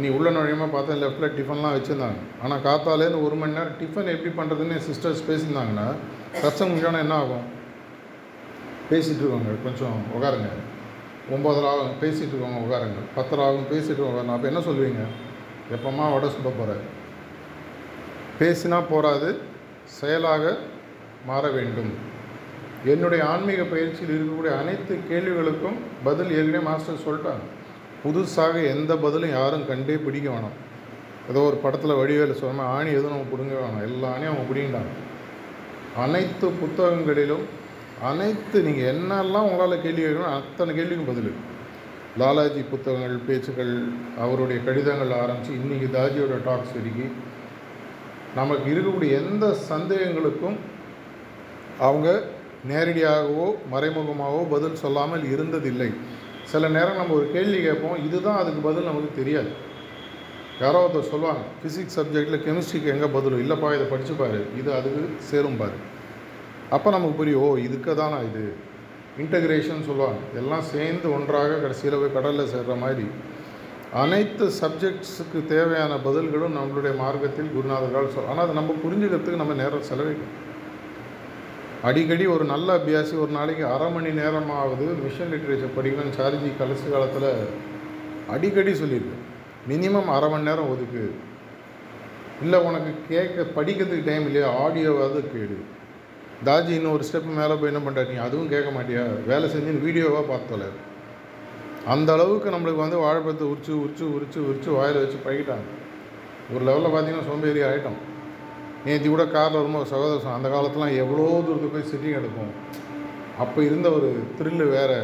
[0.00, 2.20] நீ உள்ள நுழையமாக பார்த்தா லெஃப்ட்டில் டிஃபன்லாம் வச்சுருந்தாங்க.
[2.42, 5.86] ஆனால் காத்தாலேருந்து ஒரு மணி நேரம் டிஃபன் எப்படி பண்ணுறதுன்னு சிஸ்டர்ஸ் பேசியிருந்தாங்கன்னா
[6.42, 7.44] கஷ்டம் முடிஞ்சானா என்ன ஆகும்?
[8.90, 9.52] பேசிகிட்டு இருக்கோங்க.
[9.66, 10.50] கொஞ்சம் உட்காருங்க
[11.34, 11.92] ஒம்பதரை ஆகும்.
[12.02, 15.04] பேசிகிட்டு இருக்கோங்க உட்காருங்க பத்தரை ஆகும் பேசிகிட்டு உட்காருங்க அப்போ என்ன சொல்லுவீங்க?
[15.74, 16.76] எப்போம்மா வடை சுட போகிற
[18.40, 19.28] பேசினா போகாது
[19.98, 20.56] செயலாக
[21.26, 21.92] மாற வேண்டும்.
[22.92, 25.76] என்னுடைய ஆன்மீக பயிற்சியில் இருக்கக்கூடிய அனைத்து கேள்விகளுக்கும்
[26.06, 27.44] பதில் ஏற்கனவே மாஸ்டர் சொல்லிட்டாங்க.
[28.04, 30.56] புதுசாக எந்த பதிலும் யாரும் கண்டே பிடிக்க வேணாம்.
[31.30, 33.84] ஏதோ ஒரு படத்தில் வடிவேல சொன்ன ஆணி எதுவும் நம்ம பிடுங்க வேணாம்.
[33.88, 34.92] எல்லா ஆணியும் அவங்க பிடிங்கிட்டாங்க.
[36.04, 37.44] அனைத்து புத்தகங்களிலும்
[38.10, 41.32] அனைத்து நீங்கள் என்னெல்லாம் உங்களால் கேள்வி கேட்கணும் அத்தனை கேள்விக்கும் பதில்
[42.20, 43.74] லாலாஜி புத்தகங்கள் பேச்சுக்கள்
[44.24, 47.14] அவருடைய கடிதங்கள் ஆரம்பித்து இன்றைக்கி தாஜியோட டாக்ஸ் வரைக்கும்
[48.38, 50.56] நமக்கு இருக்கக்கூடிய எந்த சந்தேகங்களுக்கும்
[51.86, 52.08] அவங்க
[52.70, 55.90] நேரடியாகவோ மறைமுகமாகவோ பதில் சொல்லாமல் இருந்ததில்லை.
[56.50, 59.50] சில நேரம் நம்ம ஒரு கேள்வி கேட்போம் இதுதான் அதுக்கு பதில் நமக்கு தெரியாது.
[60.62, 64.40] யாரோ ஒருத்தர் சொல்லுவாங்க ஃபிசிக்ஸ் சப்ஜெக்டில் கெமிஸ்ட்ரிக்கு எங்கே பதிலும் இல்லைப்பா இதை படித்து பாரு.
[64.60, 65.76] இது அதுக்கு சேரும் பாரு.
[66.76, 68.44] அப்போ நமக்கு புரியும் ஓ இதுக்கு தானா இது?
[69.22, 70.20] இன்டகிரேஷன் சொல்லுவாங்க.
[70.40, 73.06] எல்லாம் சேர்ந்து ஒன்றாக கடைசியில் போய் கடலில் சேர்கிற மாதிரி.
[74.02, 80.38] அனைத்து சப்ஜெக்ட்ஸுக்கு தேவையான பதில்களும் நம்மளுடைய மார்க்கத்தில் குருநாதர்கள் சொல் ஆனால் அதை நம்ம புரிஞ்சுக்கிறதுக்கு நம்ம நேரம் செலவிக்கணும்
[81.88, 87.46] அடிக்கடி ஒரு நல்ல அபியாசி ஒரு நாளைக்கு அரை மணி நேரமாவது மிஷன் லிட்ரேச்சர் படிக்கணும்னு சார்ஜி கலசு காலத்தில்
[88.28, 89.16] அடிக்கடி சொல்லியிருக்கு.
[89.70, 91.14] மினிமம் அரை மணி நேரம் ஒதுக்கு.
[92.42, 94.48] இல்லை உனக்கு கேட்க படிக்கிறதுக்கு டைம் இல்லையா?
[94.62, 95.58] ஆடியோவாவது கேடு
[96.44, 99.26] தாஜி இன்னும் ஒரு ஸ்டெப் மேலே போய் என்ன பண்ணுற நீ அதுவும் கேட்க மாட்டியா?
[99.26, 100.64] வேலை செஞ்சு வீடியோவாக பார்த்தோல.
[101.86, 105.68] அந்த அளவுக்கு நம்மளுக்கு வந்து வாழைப்பழத்தை உரிச்சு உரிச்சு உரிச்சு உரிச்சு வாயில் வச்சு பழகிட்டாங்க.
[106.54, 108.00] ஒரு லெவலில் பார்த்தீங்கன்னா சோம்பேறி ஆகிட்டோம்
[108.84, 112.52] நேற்று கூட காரில் வரும்போது சகோதரம் அந்த காலத்துலாம் எவ்வளோ தூரத்துக்கு போய் சிட்டிங் எடுப்போம்
[113.38, 115.00] அப்போ இருந்த ஒரு த்ரில்லு வேறு.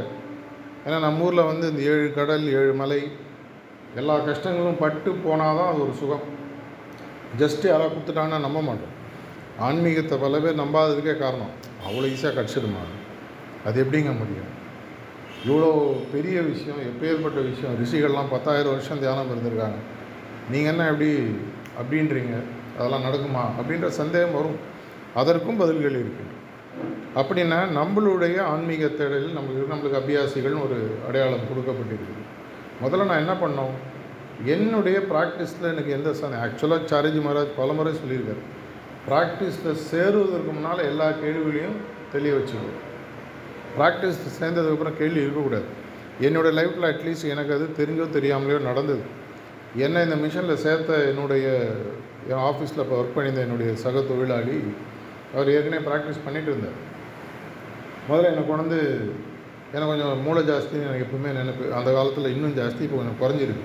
[0.87, 3.01] ஏன்னா நம்ம ஊரில் வந்து இந்த ஏழு கடல் ஏழு மலை
[3.95, 6.27] எல்லா கஷ்டங்களும் பட்டு போனால் தான் அது ஒரு சுகம்.
[7.41, 8.95] ஜஸ்ட்டு யாராவது கொடுத்துட்டாங்கன்னா நம்ப மாட்டோம்.
[9.59, 11.53] ஆன்மீகத்தை பல பேர் நம்பாததுக்கே காரணம்.
[11.87, 12.83] அவ்வளோ ஈஸியாக கிடச்சிடுமா?
[13.65, 14.53] அது எப்படிங்க முடியும்?
[15.47, 15.71] இவ்வளோ
[16.13, 17.75] பெரிய விஷயம் எப்பேற்பட்ட விஷயம்.
[17.83, 19.79] ரிஷிகள்லாம் பத்தாயிரம் வருஷம் தியானம் இருந்திருக்காங்க.
[20.51, 21.11] நீங்கள் என்ன எப்படி
[21.81, 22.37] அப்படின்றீங்க?
[22.79, 24.59] அதெல்லாம் நடக்குமா அப்படின்ற சந்தேகம் வரும்.
[25.15, 26.37] அதற்கும் பதில்கள் இருக்கின்றன.
[27.17, 32.17] அப்படின்னா நம்மளுடைய ஆன்மீக தேடலில் நம்மளுக்கு நம்மளுக்கு அபியாசிகள்னு ஒரு அடையாளம் கொடுக்கப்பட்டிருக்கு
[32.83, 33.75] முதல்ல நான் என்ன பண்ணோம்?
[34.45, 38.43] என்னுடைய ப்ராக்டிஸில் எனக்கு எந்த சந்தேகம் ஆக்சுவலாக சாரஜி மகாராஜ் பல முறை சொல்லியிருக்காரு.
[39.09, 41.79] ப்ராக்டிஸில் சேருவதற்கு முன்னால் எல்லா கேள்விகளையும்
[42.13, 42.79] தெளிய வச்சுக்கணும்.
[43.79, 45.69] ப்ராக்டிஸ் சேர்ந்ததுக்கப்புறம் கேள்வி இருக்கக்கூடாது.
[46.21, 49.01] என்னோடய லைஃப்பில் அட்லீஸ்ட் எனக்கு அது தெரிஞ்சோ தெரியாமலையோ நடந்தது.
[49.77, 51.47] என்னை இந்த மிஷனில் சேர்த்த என்னுடைய
[52.31, 54.57] என் ஆஃபீஸில் இப்போ ஒர்க் பண்ணியிருந்த என்னுடைய சக தொழிலாளி
[55.35, 56.79] அவர் ஏற்கனவே ப்ராக்டிஸ் பண்ணிகிட்டு இருந்தார்.
[58.09, 58.79] முதல்ல என்னை கொண்டு
[59.75, 63.65] எனக்கு கொஞ்சம் மூளை ஜாஸ்தின்னு எனக்கு எப்பவுமே நினைப்பு அந்த காலத்தில் இன்னும் ஜாஸ்தி இப்போ கொஞ்சம் குறைஞ்சிருக்கு.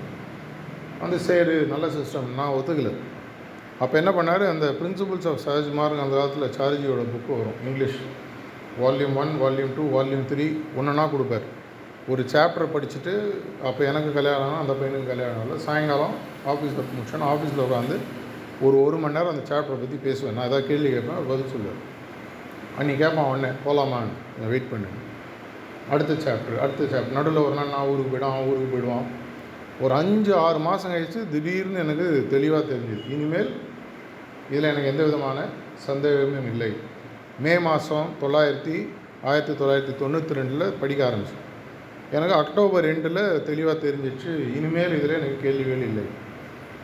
[1.03, 2.93] வந்து சரி நல்ல சிஸ்டம் நான் ஒத்துக்கலை.
[3.83, 7.99] அப்போ என்ன பண்ணார் அந்த பிரின்சிபல்ஸ் ஆஃப் சஹஜ் மார்க் அந்த காலத்தில் சார்ஜியோட புக்கு வரும் English
[8.81, 10.45] volume one volume two volume three
[10.77, 11.45] ஒன்றுனா கொடுப்பார்.
[12.11, 13.13] ஒரு சாப்டர் படிச்சுட்டு
[13.67, 16.15] அப்போ எனக்கு கல்யாணம் அந்த பையனுக்கு கல்யாணம் இல்லை சாயங்காலம்
[16.53, 17.97] ஆஃபீஸில் முடிச்சோன்னா ஆஃபீஸில் உட்காந்து
[18.65, 20.35] ஒரு ஒரு மணி நேரம் அந்த சாப்டரை பற்றி பேசுவேன்.
[20.37, 21.81] நான் ஏதாவது கேள்வி கேட்பேன் பதில் சொல்லுவேன்
[22.77, 24.89] அன்றைக்கி கேட்பான் உடனே போகலாமான்னு வெயிட் பண்ணு.
[25.93, 29.07] அடுத்த சாப்டர் அடுத்த சாப்டர் நடுவில் ஒரு நாள் நான் ஊருக்கு போயிடுவான் அவன் ஊருக்கு போயிடுவான்.
[29.83, 33.03] ஒரு அஞ்சு ஆறு மாதம் கழித்து திடீர்னு எனக்கு தெளிவாக தெரிஞ்சுது.
[33.15, 33.51] இனிமேல்
[34.51, 35.45] இதில் எனக்கு எந்த விதமான
[35.87, 36.71] சந்தேகமும் இல்லை.
[37.43, 38.75] மே மாதம் தொள்ளாயிரத்தி
[39.29, 41.41] ஆயிரத்தி தொள்ளாயிரத்தி தொண்ணூற்றி ரெண்டில் படிக்க ஆரம்பித்தேன்
[42.15, 44.31] எனக்கு அக்டோபர் ரெண்டில் தெளிவாக தெரிஞ்சிச்சு.
[44.57, 46.05] இனிமேல் இதில் எனக்கு கேள்விகள் இல்லை.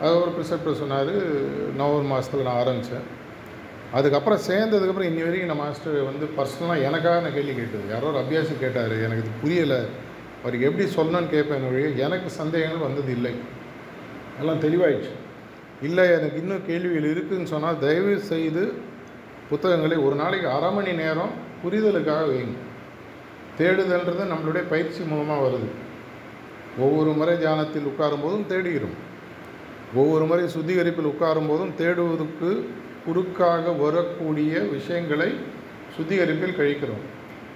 [0.01, 1.13] அது ஒரு ப்ரிசெப்டர் சொன்னார்
[1.79, 3.07] நவம்பர் மாதத்தில் நான் ஆரம்பித்தேன்
[3.97, 7.85] அதுக்கப்புறம் சேர்ந்ததுக்கப்புறம் இன்னி வரைக்கும் நான் மாஸ்டர் வந்து பர்சனலாக எனக்காக நான் கேள்வி கேட்டது.
[7.89, 9.79] யாரோ ஒரு அபியாசி கேட்டார் எனக்கு இது புரியலை.
[10.43, 13.33] அவருக்கு எப்படி சொல்லணும்னு கேட்பேன் ஒழிய எனக்கு சந்தேகங்கள் வந்தது இல்லை.
[14.39, 15.13] எல்லாம் தெளிவாயிடுச்சு.
[15.81, 18.63] இல்லை எனக்கு இன்னும் கேள்விகள் இருக்குதுன்னு சொன்னால் தயவு செய்து
[19.49, 22.57] புத்தகங்களை ஒரு நாளைக்கு அரை மணி நேரம் புரிதலுக்காக வைங்க.
[23.59, 25.69] தேடுதல்ன்றது நம்மளுடைய பயிற்சி மூலமாக வருது.
[26.79, 28.97] ஒவ்வொரு முறை தியானத்தில் உட்காரும் போதும் தேடுகிறோம்.
[29.95, 32.49] ஒவ்வொரு முறை சுத்திகரிப்பில் உட்காரும் போதும் தேடுவதற்கு
[33.05, 35.29] குறுக்காக வரக்கூடிய விஷயங்களை
[35.95, 37.05] சுத்திகரிப்பில் கழிக்கிறோம்.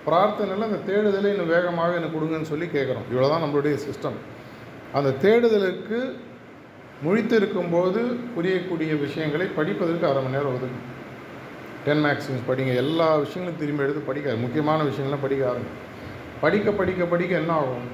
[0.07, 3.05] பிரார்த்தனையில் அந்த தேடுதலை இன்னும் வேகமாக எனக்கு கொடுங்கன்னு சொல்லி கேட்குறோம்.
[3.11, 4.17] இவ்வளோ தான் நம்மளுடைய சிஸ்டம்
[4.93, 5.99] அந்த தேடுதலுக்கு
[7.05, 8.01] முழித்திருக்கும்போது
[8.35, 10.85] புரியக்கூடிய விஷயங்களை படிப்பதற்கு அரை மணி நேரம் ஒதுக்கும்.
[11.85, 12.73] டென் மேக்ஸிம்ஸ் படிங்க.
[12.83, 15.53] எல்லா விஷயங்களும் திரும்பி எடுத்து படிக்க முக்கியமான விஷயங்கள்லாம் படிக்க
[16.41, 17.89] படிக்க படிக்க படிக்க என்ன ஆகும்?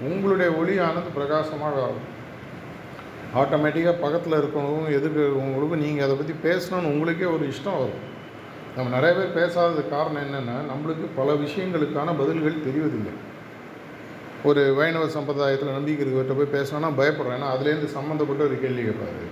[0.00, 2.16] உங்களுடைய ஒளியானது பிரகாசமாக ஆகும்.
[3.34, 8.04] ஆட்டோமேட்டிக்காக பக்கத்தில் இருக்கவங்களுக்கும் எதுக்கு உங்களுக்கும் நீங்கள் அதை பற்றி பேசணும்னு உங்களுக்கே ஒரு இஷ்டம் வரும்.
[8.76, 13.14] நம்ம நிறைய பேர் பேசாததுக்கு காரணம் என்னென்னா நம்மளுக்கு பல விஷயங்களுக்கான பதில்கள் தெரிவதில்லை.
[14.48, 17.38] ஒரு வைணவ சம்பிரதாயத்தில் நம்பிக்கை இருக்கிறவர்கிட்ட போய் பேசணும்னா பயப்படுறேன்.
[17.38, 19.22] ஏன்னா அதுலேருந்து சம்மந்தப்பட்ட ஒரு கேள்வி கேட்பார்.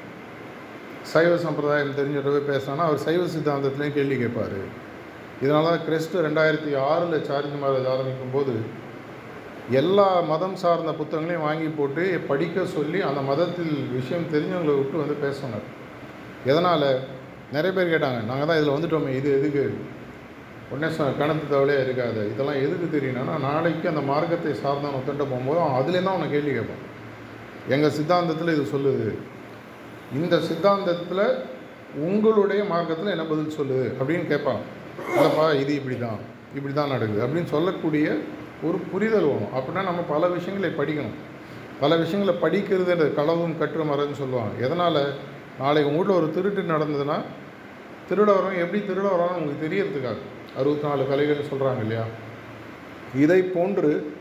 [1.12, 4.58] சைவ சம்பிரதாயம் தெரிஞ்சவர்கிட்ட போய் பேசினா அவர் சைவ சித்தாந்தத்துலேயும் கேள்வி கேட்பார்.
[5.42, 8.54] இதனால தான் கிறிஸ்து ரெண்டாயிரத்தி ஆறில் சார்ஜ் மகாராஜ் ஆரம்பிக்கும் போது
[9.70, 15.40] எல்லா மதம் சார்ந்த புத்தகங்களையும் வாங்கி போட்டு படிக்க சொல்லி அந்த மதத்தில் விஷயம் தெரிஞ்சவங்களை விட்டு வந்து பேச
[16.44, 16.88] எதனால்?
[17.52, 19.64] நிறைய பேர் கேட்டாங்க நாங்கள் தான் இதில் வந்துட்டோமே இது எதுக்கு?
[20.70, 26.02] உடனே கணத்து தவளையாக இருக்காது இதெல்லாம் எதுக்கு தெரியணும்னா நாளைக்கு அந்த மார்க்கத்தை சார்ந்தவன் ஒத்துட்டு போகும்போது அவன் அதுலேருந்து
[26.02, 26.82] தான் அவனை கேள்வி கேட்பான்.
[27.68, 29.18] எங்கள் சித்தாந்தத்தில் இது சொல்லுது.
[30.12, 31.26] இந்த சித்தாந்தத்தில்
[31.94, 33.86] உங்களுடைய மார்க்கத்தில் என்ன பதில் சொல்லுது?
[34.00, 34.62] அப்படின்னு கேட்பான்.
[35.16, 36.18] இல்லைப்பா இது இப்படி தான்
[36.54, 38.16] இப்படி தான் நடக்குது அப்படின்னு சொல்லக்கூடிய
[38.62, 39.48] ஒரு புரிதல் வேணும்.
[39.56, 41.14] அப்படின்னா நம்ம பல விஷயங்களை படிக்கணும்.
[41.80, 44.64] பல விஷயங்களை படிக்கிறதுன்றது களவும் கற்று மரன்னு சொல்லுவாங்க.
[44.64, 45.12] எதனால்?
[45.58, 47.20] நாளை உங்கள் வீட்டில் ஒரு திருட்டு நடந்ததுன்னா
[48.10, 50.14] திருட வரோம் எப்படி திருட வரோம்னு உங்களுக்கு தெரியறதுக்காக.
[50.56, 52.02] அறுபத்தி நாலு கலைகள் சொல்கிறாங்க இல்லையா?
[53.16, 54.12] இதை போன்று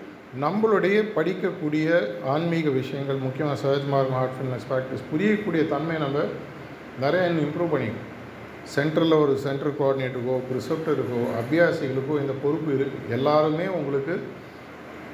[0.42, 6.24] நம்மளுடைய படிக்கக்கூடிய ஆன்மீக விஷயங்கள் முக்கியமாக சஹஜ் மார்க் ஹார்ட்ஃபில்னஸ் ப்ராக்டிஸ் புரியக்கூடிய தன்மையை நம்ம
[7.00, 8.14] நிறைய இன்னும் இம்ப்ரூவ் பண்ணிக்கணும்.
[8.74, 14.16] சென்டரில் ஒரு சென்டர் கோஆர்டினேட்டருக்கோ ப்ரிசெப்டருக்கோ அபியாசிகளுக்கோ இந்த பொறுப்பு இருக்குது எல்லாருமே உங்களுக்கு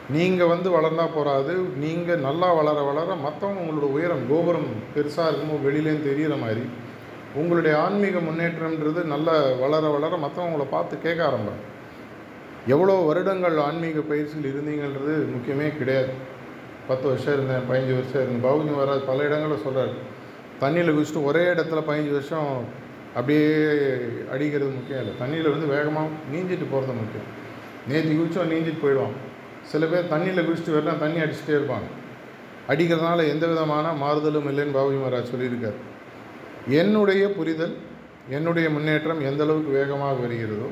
[0.09, 6.09] நீங்கள் வந்து வளர்ந்தா போகாது நீங்கள் நல்லா வளர வளர மற்றவங்க உங்களோட உயரம் கோபுரம் பெருசாக இருக்குமோ வெளியிலேருந்து
[6.09, 6.63] தெரிகிற மாதிரி
[7.35, 9.31] உங்களுடைய ஆன்மீக முன்னேற்றம்ன்றது நல்ல
[9.63, 11.61] வளர வளர மற்றவங்கள பார்த்து கேட்க ஆரம்பம்
[12.73, 16.11] எவ்வளோ வருடங்கள் ஆன்மீக பயிற்சியில் இருந்தீங்கன்றது முக்கியமே கிடையாது.
[16.87, 18.43] பத்து வருஷம் இருந்தேன் பதினஞ்சு வருஷம் இருந்தேன்.
[18.47, 19.93] பவுனி வராது பல இடங்களில் சொல்கிறார்
[20.61, 22.49] தண்ணியில் குதிச்சுட்டு ஒரே இடத்துல பதினஞ்சு வருஷம்
[23.17, 23.47] அப்படியே
[24.33, 25.13] அடிக்கிறது முக்கியம் இல்லை.
[25.21, 27.29] தண்ணியில் வந்து வேகமாக நீஞ்சிட்டு போகிறது முக்கியம்.
[27.89, 29.17] நேற்று குதிச்சோம் நீஞ்சிட்டு போயிடுவான்
[29.71, 31.87] சில பேர் தண்ணியில் குதிச்சுட்டு வரலாம் தண்ணி அடிச்சுட்டே இருப்பாங்க.
[32.71, 35.79] அடிக்கிறதுனால எந்த விதமான மாறுதலும் இல்லைன்னு பாபுஜி மகாராஜ் சொல்லியிருக்கார்.
[36.81, 37.75] என்னுடைய புரிதல்
[38.37, 40.67] என்னுடைய முன்னேற்றம் எந்த அளவுக்கு வேகமாக வருகிறதோ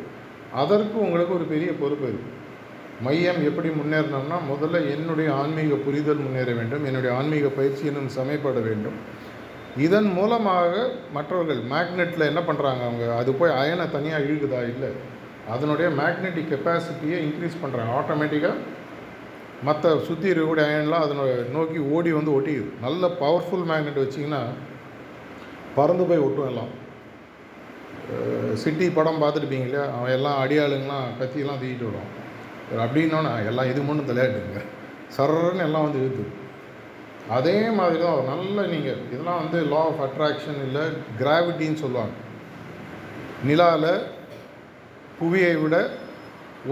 [0.62, 2.38] அதற்கு உங்களுக்கு ஒரு பெரிய பொறுப்பு இருக்குது
[3.06, 8.98] மையம் எப்படி முன்னேறணும்னா முதல்ல என்னுடைய ஆன்மீக புரிதல் முன்னேற வேண்டும் என்னுடைய ஆன்மீக பயிற்சி இன்னும் சமைப்பட வேண்டும்.
[9.78, 13.16] இதன் மூலமாக மற்றவர்கள் மேக்னெட்டில் என்ன பண்ணுறாங்க அவங்க?
[13.16, 14.62] அது போய் அயனை தனியாக இழுக்குதா?
[14.74, 14.90] இல்லை.
[15.54, 18.58] அதனுடைய மேக்னெட்டிக் கெப்பாசிட்டியை இன்க்ரீஸ் பண்ணுறாங்க ஆட்டோமேட்டிக்காக
[19.64, 22.70] மற்ற சுற்றி இருக்கக்கூடிய அயன்லாம் அதனோட நோக்கி ஓடி வந்து ஒட்டிக்குது.
[22.82, 24.42] நல்ல பவர்ஃபுல் மேக்னெட் வச்சிங்கன்னா
[25.76, 26.72] பறந்து போய் ஒட்டும் எல்லாம்.
[28.54, 29.86] சிட்டி படம் பார்த்துருப்பீங்க இல்லையா?
[29.98, 32.12] அவன் எல்லாம் அடியாளுங்களாம் கத்தியெல்லாம் தூக்கிட்டு வருவான்.
[32.84, 34.62] அப்படின்னோன்னா எல்லாம் இது மட்டும் விளையாட்டுங்க
[35.18, 36.32] சரன்னு எல்லாம் வந்து இழுத்துது
[37.38, 40.84] அதே மாதிரி தான் நல்ல நீங்கள் இதெல்லாம் வந்து லா ஆஃப் அட்ராக்ஷன் இல்லை
[41.22, 42.16] கிராவிட்டின்னு சொல்லுவாங்க.
[43.50, 43.92] நிலாவில்
[45.20, 45.76] புவியை விட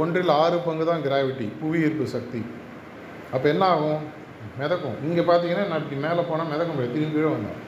[0.02, 2.42] ஒன்றில் ஆறு பங்கு தான் கிராவிட்டி புவி ஈர்ப்பு சக்தி.
[3.36, 4.02] அப்போ என்ன ஆகும்?
[4.60, 4.98] மிதக்கும்.
[5.08, 7.62] இங்கே பார்த்தீங்கன்னா நான் இப்படி மேலே போனால் மிதக்க முடியாது திரும்பி கீழே வந்தேன்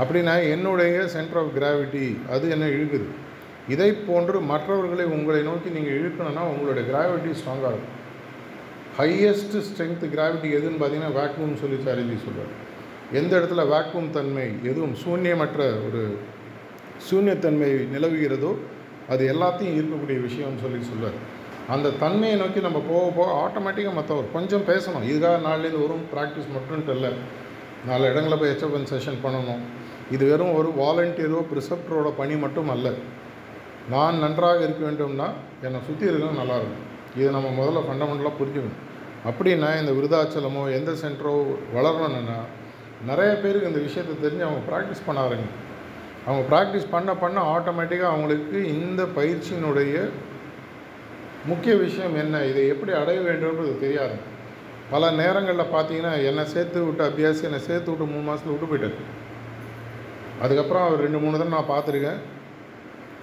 [0.00, 3.08] அப்படின்னா என்னுடைய சென்டர் ஆஃப் கிராவிட்டி அது என்ன இழுக்குது?
[3.74, 8.00] இதை போன்று மற்றவர்களை உங்களை நோக்கி நீங்கள் இழுக்கணும்னா உங்களுடைய கிராவிட்டி ஸ்ட்ராங்காக இருக்கும்.
[8.98, 12.52] ஹையஸ்ட் ஸ்ட்ரென்த்து கிராவிட்டி எதுன்னு பார்த்தீங்கன்னா வேக்யூம் சொல்லி சாரிஜி சொல்கிறார்
[13.18, 16.02] எந்த இடத்துல வேக்யூம் தன்மை எதுவும் சூன்யமற்ற ஒரு
[17.08, 18.52] சூன்யத்தன்மை நிலவுகிறதோ
[19.12, 21.18] அது எல்லாத்தையும் ஈர்க்கக்கூடிய விஷயம்னு சொல்லி சொல்லுவார்
[21.74, 25.04] அந்த தன்மையை நோக்கி நம்ம போக போக ஆட்டோமேட்டிக்காக மற்றவர் கொஞ்சம் பேசணும்.
[25.10, 27.10] இதுக்காக நாள்லேருந்து வரும் ப்ராக்டிஸ் மட்டும்ட்டு இல்லை
[27.88, 29.62] நாலு இடங்களில் போய் ஹெச்எப்என் செஷன் பண்ணணும்.
[30.14, 32.88] இது வெறும் ஒரு வாலண்டியரோ ப்ரிசப்டரோட பணி மட்டும் அல்ல.
[33.94, 35.28] நான் நன்றாக இருக்க வேண்டும்னா
[35.62, 36.40] என்னை சுற்றி இருக்கணும்.
[36.42, 38.80] நல்லாயிருக்கும் இதை நம்ம முதல்ல ஃபண்டமெண்டலாக புரிஞ்சுக்கணும்.
[39.28, 41.34] அப்படின்னா இந்த விருதாச்சலமோ எந்த சென்டரோ
[41.76, 42.38] வளரணும்னா
[43.10, 45.54] நிறைய பேருக்கு இந்த விஷயத்தை தெரிஞ்சு அவங்க ப்ராக்டிஸ் பண்ண ஆரம்பிங்க
[46.26, 49.94] அவங்க ப்ராக்டிஸ் பண்ண பண்ண ஆட்டோமேட்டிக்காக அவங்களுக்கு இந்த பயிற்சியினுடைய
[51.50, 54.16] முக்கிய விஷயம் என்ன இதை எப்படி அடைய வேண்டும்ன்றது தெரியாது
[54.92, 58.98] பல நேரங்களில் பார்த்தீங்கன்னா என்னை சேர்த்து விட்டு அபியாசி என்னை சேர்த்து விட்டு மூணு மாதத்தில் விட்டு போயிட்டார்.
[60.44, 62.20] அதுக்கப்புறம் அவர் ரெண்டு மூணு தடவை நான் பார்த்துருக்கேன்.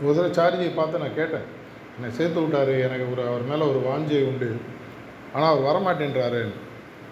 [0.03, 1.47] ஒரு தடவை சார்ஜியை பார்த்து நான் கேட்டேன்.
[1.95, 2.73] என்னை சேர்த்து விட்டார்.
[2.87, 4.49] எனக்கு ஒரு அவர் மேலே ஒரு வாஞ்சை உண்டு.
[5.35, 6.43] ஆனால் அவர் வரமாட்டேன்றாரு.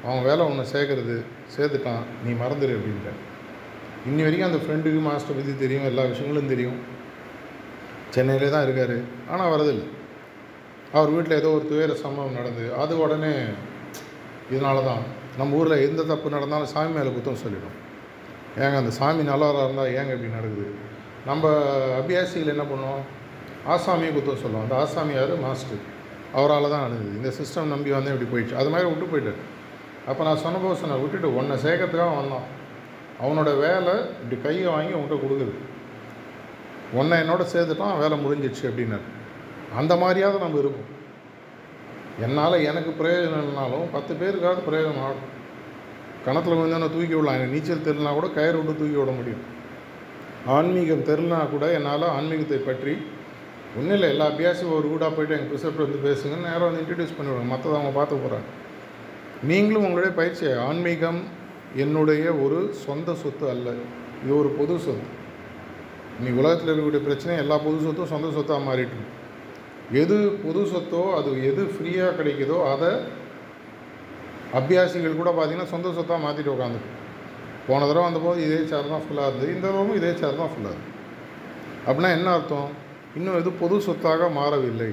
[0.06, 1.18] அவன் வேலை ஒன்று சேர்க்கறது.
[1.56, 2.04] சேர்த்துட்டான்.
[2.26, 3.16] நீ மறந்துடு அப்படின்ட்டு
[4.10, 5.88] இன்னி வரைக்கும் அந்த ஃப்ரெண்டுக்கு மாஸ்டர் பற்றி தெரியும்.
[5.90, 6.78] எல்லா விஷயங்களும் தெரியும்.
[8.16, 8.98] சென்னையிலே தான் இருக்கார்.
[9.32, 9.88] ஆனால் வரதில்லை
[10.98, 13.34] அவர் வீட்டில் ஏதோ ஒரு துயர சம்பவம் நடந்து அது உடனே
[14.54, 15.04] இதனால தான்.
[15.40, 17.76] நம்ம ஊரில் எந்த தப்பு நடந்தாலும் சாமி மேலே குத்தம் சொல்லிடும்.
[18.62, 20.66] ஏங்க அந்த சாமி நல்லவராக இருந்தால் ஏங்க இப்படி நடக்குது?
[21.30, 21.52] நம்ம
[22.00, 23.04] அபியாசிகள் என்ன பண்ணுவோம்?
[23.74, 25.84] ஆசாமியை குத்தம் சொல்லுவோம் அந்த ஆசாமியார் மாஸ்டர்.
[26.38, 28.60] அவரால் தான் நடந்தது இந்த சிஸ்டம் நம்பி வந்தேன் இப்படி போயிடுச்சு.
[28.62, 29.42] அது மாதிரி விட்டு போயிட்டார்.
[30.10, 32.48] அப்போ நான் சொன்ன சொன்னேன் விட்டுட்டு ஒன்றை சேர்க்கறதுக்காக வந்தான்
[33.24, 35.54] அவனோட வேலை இப்படி கையை வாங்கி உன்கிட்ட கொடுக்குது.
[37.00, 39.06] ஒன்றை என்னோட சேர்த்துட்டான் வேலை முடிஞ்சிடுச்சு அப்படின்னாரு.
[39.76, 40.88] அந்த மாதிரியாவது நம்ம இருக்கும்.
[42.26, 45.28] என்னால் எனக்கு பிரயோஜனம் இல்லைனாலும் பத்து பேருக்காவது பிரயோஜனம் ஆகும்.
[46.26, 47.36] கணத்தில் விழுந்தான தூக்கி விடலாம்?
[47.36, 49.44] எனக்கு நீச்சல் தெரிலனா கூட கயிறு விட்டு தூக்கி விட முடியும்.
[50.48, 52.94] ஆன்மீகம் தெரிலனா கூட என்னால் ஆன்மீகத்தை பற்றி
[53.76, 57.52] ஒன்றும் இல்லை எல்லா அபியாசியும் ஒரு வீடாக போயிட்டு எங்கள் ப்ரிசப்ட் வந்து பேசுங்க நேரம் வந்து இன்ட்ரடியூஸ் பண்ணிவிடுவாங்க
[57.52, 58.48] மற்றதை அவங்க பார்த்து போகிறாங்க
[59.50, 61.20] நீங்களும் உங்களுடைய பயிற்சி ஆன்மீகம்
[61.84, 63.68] என்னுடைய ஒரு சொந்த சொத்து அல்ல.
[64.24, 65.08] இது ஒரு பொது சொத்து.
[66.18, 69.06] இன்னைக்கு உலகத்தில் இருக்கக்கூடிய பிரச்சனை எல்லா பொது சொத்தும் சொந்த சொத்தாக மாறிட்டு
[70.02, 72.90] எது பொது சொத்தோ அது எது ஃப்ரீயாக கிடைக்குதோ அதை
[74.60, 76.96] அபியாசிகள் கூட பார்த்தீங்கன்னா சொந்த சொத்தாக மாற்றிட்டு உட்காந்துருக்கு
[77.68, 80.98] போன தடவை வந்தபோது இதே சேர் தான் ஃபுல்லாக இருந்தது இந்த தடவும் இதே சேர் தான் ஃபுல்லாக இருக்குது
[81.86, 82.70] அப்படின்னா என்ன அர்த்தம்?
[83.18, 84.92] இன்னும் இது பொது சொத்தாக மாறவில்லை.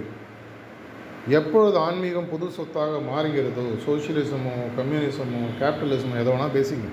[1.38, 6.88] எப்பொழுது ஆன்மீகம் பொது சொத்தாக மாறுகிறதோ சோஷியலிசமோ கம்யூனிசமோ கேபிட்டலிசமோ எதை வேணால் பேசிங்க.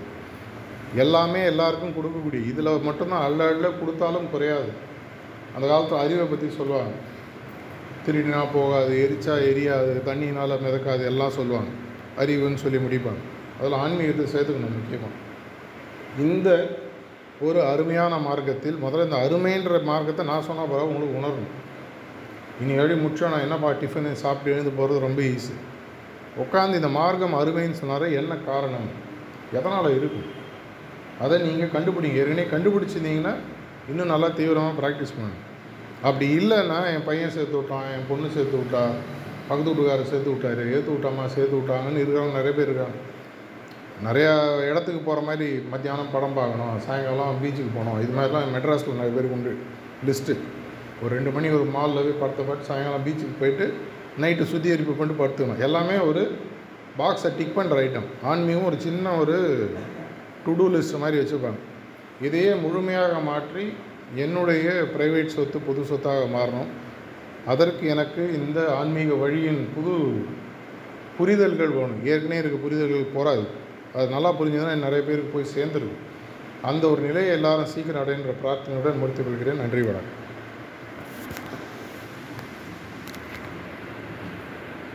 [1.04, 4.72] எல்லாமே எல்லாருக்கும் கொடுக்கக்கூடிய இதில் மட்டும்தான் அள்ள அள்ள கொடுத்தாலும் குறையாது.
[5.56, 6.94] அந்த காலத்தில் அறிவை பற்றி சொல்லுவாங்க.
[8.06, 11.72] திருடினா போகாது எரிச்சா எரியாது தண்ணினால் மிதக்காது எல்லாம் சொல்லுவாங்க.
[12.22, 13.22] அறிவுன்னு சொல்லி முடிப்பாங்க.
[13.60, 15.20] அதில் ஆன்மீகத்தை சேர்த்துக்கணும் முக்கியமாக
[16.26, 16.50] இந்த
[17.42, 21.54] ஒரு அருமையான மார்க்கத்தில் முதல்ல இந்த அருமைன்ற மார்க்கத்தை நான் சொன்னால் பிறகு உங்களுக்கு உணரணும்.
[22.62, 25.56] இனி எப்படி முடிச்சோம் நான் என்னப்பா டிஃபனு சாப்பிட்டு எழுந்து போகிறது ரொம்ப ஈஸி
[26.44, 28.88] உட்காந்து இந்த மார்க்கம் அருமைன்னு சொன்னாரே என்ன காரணம்?
[29.58, 30.28] எதனால் இருக்கும்?
[31.24, 32.20] அதை நீங்கள் கண்டுபிடிங்க.
[32.22, 33.34] ஏற்கனவே கண்டுபிடிச்சிருந்தீங்கன்னா
[33.90, 35.42] இன்னும் நல்லா தீவிரமாக ப்ராக்டிஸ் பண்ணணும்.
[36.02, 38.84] அப்படி இல்லைன்னா என் பையன் சேர்த்து விட்டான் என் பொண்ணு சேர்த்து விட்டா
[39.48, 42.98] பக்கத்து வீட்டுக்காரர் சேர்த்து விட்டாரு ஏற்று விட்டாமா சேர்த்து விட்டாங்கன்னு இருக்கிறவங்க நிறைய பேர் இருக்காங்க.
[44.06, 44.32] நிறையா
[44.70, 48.00] இடத்துக்கு போகிற மாதிரி மத்தியானம் படம் பார்க்கணும் சாயங்காலம் பீச்சுக்கு போகணும்.
[48.04, 49.54] இது மாதிரிலாம் மெட்ராஸில் நிறைய பேருக்கு உண்டு.
[50.08, 50.34] லிஸ்ட்டு
[51.04, 53.66] ஒரு ரெண்டு மணி ஒரு மாலில் போய் படத்தை பார்த்து சாயங்காலம் பீச்சுக்கு போயிட்டு
[54.24, 55.62] நைட்டு சுத்திகரிப்பு பண்ணிட்டு படுத்துக்கணும்.
[55.68, 56.24] எல்லாமே ஒரு
[57.00, 59.38] பாக்ஸை டிக் பண்ணுற ஐட்டம் ஆன்மீகம் ஒரு சின்ன ஒரு
[60.46, 61.60] டு டூ லிஸ்ட் மாதிரி வச்சுருப்பாங்க
[62.28, 63.66] இதையே முழுமையாக மாற்றி
[64.24, 66.72] என்னுடைய ப்ரைவேட் சொத்து பொது சொத்தாக மாறணும்.
[67.52, 69.96] அதற்கு எனக்கு இந்த ஆன்மீக வழியின் புது
[71.18, 72.02] புரிதல்கள் வேணும்.
[72.12, 73.44] ஏற்கனவே இருக்க புரிதல்கள் போகாது
[73.96, 76.02] அது நல்லா புரிஞ்சதுன்னா நிறைய பேருக்கு போய் சேர்ந்துருக்கும்.
[76.62, 79.58] அந்த ஒரு நிலையை எல்லாரும் சீக்கிரம் அடைகின்ற பிரார்த்தனையுடன் முடித்துக் கொள்கிறேன்.
[79.58, 80.23] நன்றி வணக்கம்.